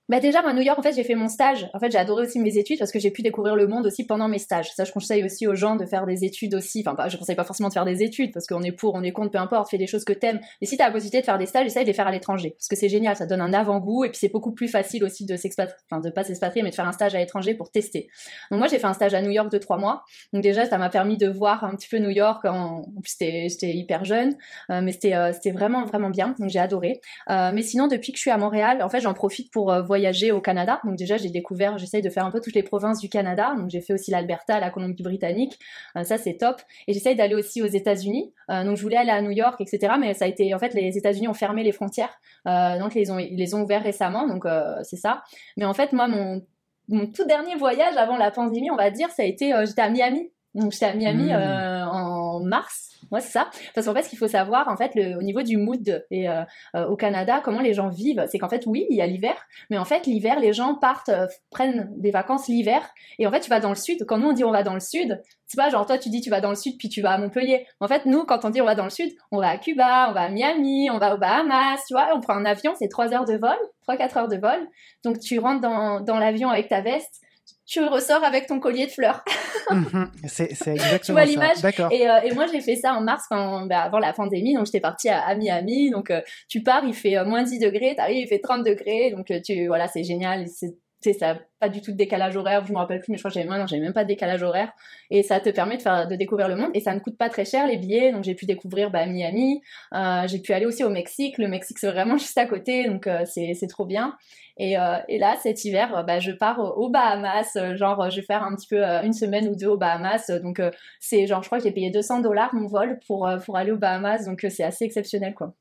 [0.07, 1.69] bah déjà, à New York, en fait, j'ai fait mon stage.
[1.73, 4.05] En fait, j'ai adoré aussi mes études parce que j'ai pu découvrir le monde aussi
[4.05, 4.71] pendant mes stages.
[4.73, 6.83] Ça, je conseille aussi aux gens de faire des études aussi.
[6.85, 9.01] Enfin, pas, je conseille pas forcément de faire des études parce qu'on est pour, on
[9.01, 10.39] est contre, peu importe, fais des choses que t'aimes.
[10.61, 12.51] Mais si t'as la possibilité de faire des stages, essaye de les faire à l'étranger
[12.51, 15.25] parce que c'est génial, ça donne un avant-goût et puis c'est beaucoup plus facile aussi
[15.25, 18.07] de s'expatrier, enfin, de pas s'expatrier, mais de faire un stage à l'étranger pour tester.
[18.51, 20.03] Donc moi, j'ai fait un stage à New York de trois mois.
[20.33, 22.45] Donc déjà, ça m'a permis de voir un petit peu New York.
[22.45, 24.35] En, en plus, j'étais hyper jeune,
[24.69, 26.35] euh, mais c'était euh, c'était vraiment vraiment bien.
[26.39, 27.01] Donc j'ai adoré.
[27.29, 30.31] Euh, mais sinon, depuis que je suis à Montréal, en fait, j'en profite pour voyager
[30.31, 33.09] au Canada donc déjà, j'ai découvert, j'essaye de faire un peu toutes les provinces du
[33.09, 33.53] Canada.
[33.57, 35.59] Donc j'ai fait aussi l'Alberta, la Colombie-Britannique.
[35.95, 36.61] Euh, ça, c'est top.
[36.87, 38.33] Et j'essaye d'aller aussi aux États-Unis.
[38.49, 39.93] Euh, donc je voulais aller à New York, etc.
[39.99, 42.17] Mais ça a été, en fait, les États-Unis ont fermé les frontières.
[42.47, 44.27] Euh, donc ils ont, ils les ont ouverts récemment.
[44.27, 44.45] Donc
[44.83, 45.23] c'est ça.
[45.57, 46.41] Mais en fait, moi, mon,
[46.87, 49.89] mon tout dernier voyage avant la pandémie, on va dire, ça a été, j'étais à
[49.89, 50.31] Miami.
[50.53, 51.89] Donc j'étais à Miami mmh.
[51.91, 52.94] en mars.
[53.11, 53.49] Ouais, c'est ça.
[53.73, 56.29] Parce qu'en fait, ce qu'il faut savoir, en fait, le, au niveau du mood et
[56.29, 56.43] euh,
[56.75, 59.35] euh, au Canada, comment les gens vivent, c'est qu'en fait, oui, il y a l'hiver,
[59.69, 62.81] mais en fait, l'hiver, les gens partent, euh, prennent des vacances l'hiver,
[63.19, 64.05] et en fait, tu vas dans le sud.
[64.07, 66.21] Quand nous on dit on va dans le sud, c'est pas genre toi tu dis
[66.21, 67.67] tu vas dans le sud puis tu vas à Montpellier.
[67.79, 70.07] En fait, nous, quand on dit on va dans le sud, on va à Cuba,
[70.09, 72.87] on va à Miami, on va aux Bahamas, tu vois, on prend un avion, c'est
[72.87, 74.67] 3 heures de vol, 3-4 heures de vol.
[75.03, 77.21] Donc tu rentres dans, dans l'avion avec ta veste,
[77.65, 79.23] tu ressors avec ton collier de fleurs.
[79.71, 80.11] Mhm.
[80.27, 81.57] c'est exactement tu vois l'image
[81.91, 84.53] et, euh, et, moi j'ai fait ça en mars quand, bah, avant la pandémie.
[84.53, 85.89] Donc j'étais partie à, Miami.
[85.89, 87.95] Donc euh, tu pars il fait euh, moins 10 degrés.
[87.95, 89.09] T'arrives il fait 30 degrés.
[89.09, 90.47] Donc tu voilà c'est génial.
[90.47, 90.75] C'est
[91.13, 93.35] ça pas du tout de décalage horaire, je me rappelle plus, mais je crois que
[93.35, 94.71] j'avais même pas de décalage horaire.
[95.09, 96.69] Et ça te permet de faire, de découvrir le monde.
[96.73, 98.11] Et ça ne coûte pas très cher les billets.
[98.11, 99.61] Donc j'ai pu découvrir bah, Miami.
[99.93, 101.37] Euh, j'ai pu aller aussi au Mexique.
[101.37, 104.15] Le Mexique c'est vraiment juste à côté, donc euh, c'est, trop bien.
[104.57, 107.57] Et, euh, là cet hiver, bah, je pars aux Bahamas.
[107.75, 110.31] genre je vais faire un petit peu une semaine ou deux aux Bahamas.
[110.43, 110.61] Donc
[110.99, 113.77] c'est genre je crois que j'ai payé 200 dollars mon vol pour pour aller aux
[113.77, 114.25] Bahamas.
[114.25, 115.53] Donc c'est assez exceptionnel quoi.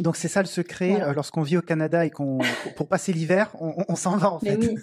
[0.00, 2.38] Donc c'est ça le secret euh, lorsqu'on vit au Canada et qu'on
[2.76, 4.56] pour passer l'hiver, on, s'en va en fait.
[4.56, 4.76] Mais, oui.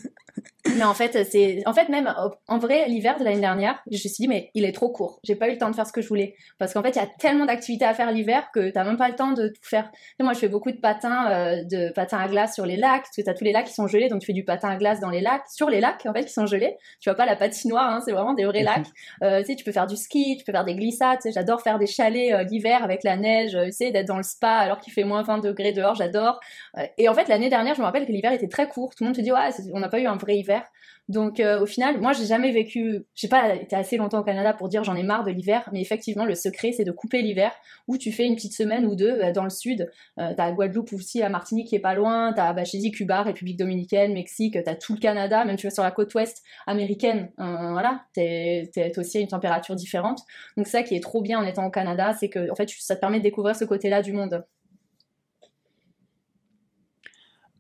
[0.78, 2.14] mais en fait, c'est en fait même
[2.48, 5.20] en vrai l'hiver de l'année dernière, je me suis dit mais il est trop court.
[5.24, 6.98] J'ai pas eu le temps de faire ce que je voulais parce qu'en fait il
[6.98, 9.62] y a tellement d'activités à faire l'hiver que t'as même pas le temps de tout
[9.64, 9.92] faire.
[10.20, 13.16] moi je fais beaucoup de patins euh, de patins à glace sur les lacs parce
[13.16, 15.00] que t'as tous les lacs qui sont gelés donc tu fais du patin à glace
[15.00, 16.78] dans les lacs sur les lacs en fait qui sont gelés.
[17.00, 18.86] Tu vois pas la patinoire, hein, c'est vraiment des vrais lacs.
[19.24, 21.20] Euh, tu sais tu peux faire du ski, tu peux faire des glissades.
[21.34, 24.80] J'adore faire des chalets l'hiver avec la neige, tu sais d'être dans le spa alors
[24.80, 26.40] qu'il fait moins 20 degrés dehors, j'adore.
[26.78, 28.94] Euh, et en fait, l'année dernière, je me rappelle que l'hiver était très court.
[28.96, 30.64] Tout le monde se dit, ouais, on n'a pas eu un vrai hiver.
[31.10, 34.54] Donc euh, au final, moi j'ai jamais vécu, j'ai pas été assez longtemps au Canada
[34.54, 37.54] pour dire j'en ai marre de l'hiver, mais effectivement le secret c'est de couper l'hiver
[37.88, 39.90] où tu fais une petite semaine ou deux euh, dans le sud.
[40.20, 43.58] Euh, t'as Guadeloupe aussi, la Martinique qui est pas loin, t'as bah, j'ai Cuba, République
[43.58, 48.02] dominicaine, Mexique, t'as tout le Canada, même tu vas sur la côte ouest américaine, voilà,
[48.14, 50.20] t'es es aussi à une température différente.
[50.58, 52.96] Donc ça qui est trop bien en étant au Canada, c'est que en fait ça
[52.96, 54.44] te permet de découvrir ce côté-là du monde.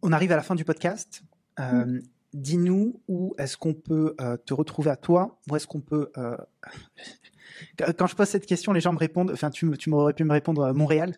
[0.08, 1.22] On arrive à la fin du podcast.
[1.60, 1.99] Euh,
[2.34, 6.14] dis-nous où est-ce qu'on peut euh, te retrouver à toi, où est-ce qu'on peut...
[6.18, 6.38] Euh,
[7.97, 10.32] quand je pose cette question, les gens me répondent, enfin tu, tu m'aurais pu me
[10.32, 11.18] répondre Montréal,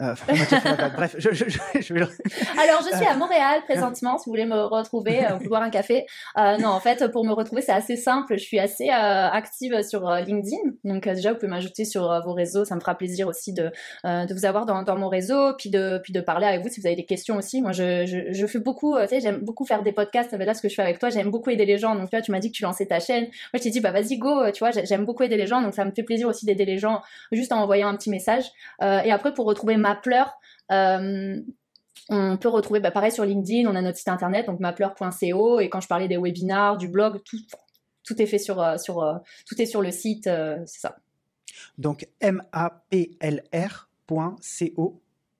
[0.00, 0.14] euh,
[0.96, 4.16] bref, je, je, je, Alors, je suis à Montréal présentement.
[4.16, 6.06] Si vous voulez me retrouver, euh, boire un café.
[6.38, 8.38] Euh, non, en fait, pour me retrouver, c'est assez simple.
[8.38, 10.72] Je suis assez euh, active sur euh, LinkedIn.
[10.84, 12.64] Donc, déjà, vous pouvez m'ajouter sur vos réseaux.
[12.64, 13.70] Ça me fera plaisir aussi de,
[14.04, 16.80] de vous avoir dans, dans, mon réseau, puis de, puis de parler avec vous si
[16.80, 17.60] vous avez des questions aussi.
[17.60, 20.32] Moi, je, fais beaucoup, tu sais, j'aime beaucoup faire des podcasts.
[20.32, 21.94] Là, ce que je fais avec toi, j'aime beaucoup aider les gens.
[21.94, 23.24] Donc, tu vois, tu m'as dit que tu lançais ta chaîne.
[23.24, 24.50] Moi, je t'ai dit, bah, vas-y, go.
[24.52, 25.60] Tu vois, j'aime beaucoup aider les gens.
[25.60, 28.44] Donc, ça me fait plaisir aussi d'aider les gens juste en envoyant un petit message.
[28.80, 30.32] et après, pour retrouver ma pleure.
[30.70, 31.38] Euh,
[32.08, 35.68] on peut retrouver, bah, pareil sur LinkedIn, on a notre site internet, donc mapleur.co, et
[35.68, 37.36] quand je parlais des webinars, du blog, tout,
[38.04, 40.96] tout est fait sur, euh, sur, euh, tout est sur le site, c'est ça.
[41.76, 43.20] Donc maplr.co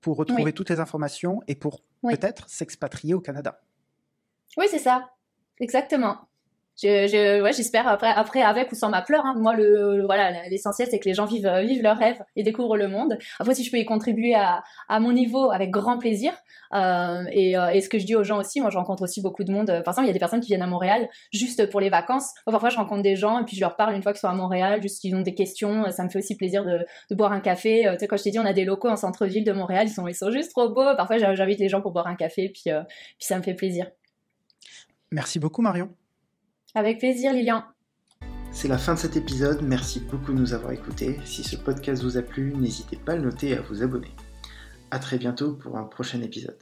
[0.01, 3.61] pour retrouver toutes les informations et pour peut-être s'expatrier au Canada.
[4.57, 5.09] Oui, c'est ça,
[5.59, 6.27] exactement.
[6.77, 9.25] J'espère après, après avec ou sans ma pleure.
[9.25, 9.35] Hein.
[9.37, 12.87] Moi, le, voilà, l'essentiel c'est que les gens vivent, vivent leurs rêves et découvrent le
[12.87, 13.17] monde.
[13.39, 16.33] Après, si je peux y contribuer à, à mon niveau, avec grand plaisir.
[16.73, 19.21] Euh, et, euh, et, ce que je dis aux gens aussi, moi, je rencontre aussi
[19.21, 19.67] beaucoup de monde.
[19.67, 22.31] Par exemple, il y a des personnes qui viennent à Montréal juste pour les vacances.
[22.45, 24.33] parfois, je rencontre des gens et puis je leur parle une fois qu'ils sont à
[24.33, 25.89] Montréal, juste qu'ils ont des questions.
[25.91, 27.87] Ça me fait aussi plaisir de, de boire un café.
[27.91, 29.93] tu sais, quand je t'ai dit, on a des locaux en centre-ville de Montréal, ils
[29.93, 30.95] sont, ils sont juste trop beaux.
[30.97, 32.73] Parfois, j'invite les gens pour boire un café, puis, puis
[33.19, 33.87] ça me fait plaisir.
[35.11, 35.89] Merci beaucoup, Marion.
[36.75, 37.63] Avec plaisir, Lilian.
[38.51, 41.19] C'est la fin de cet épisode, merci beaucoup de nous avoir écoutés.
[41.23, 44.11] Si ce podcast vous a plu, n'hésitez pas à le noter et à vous abonner.
[44.89, 46.57] A très bientôt pour un prochain épisode.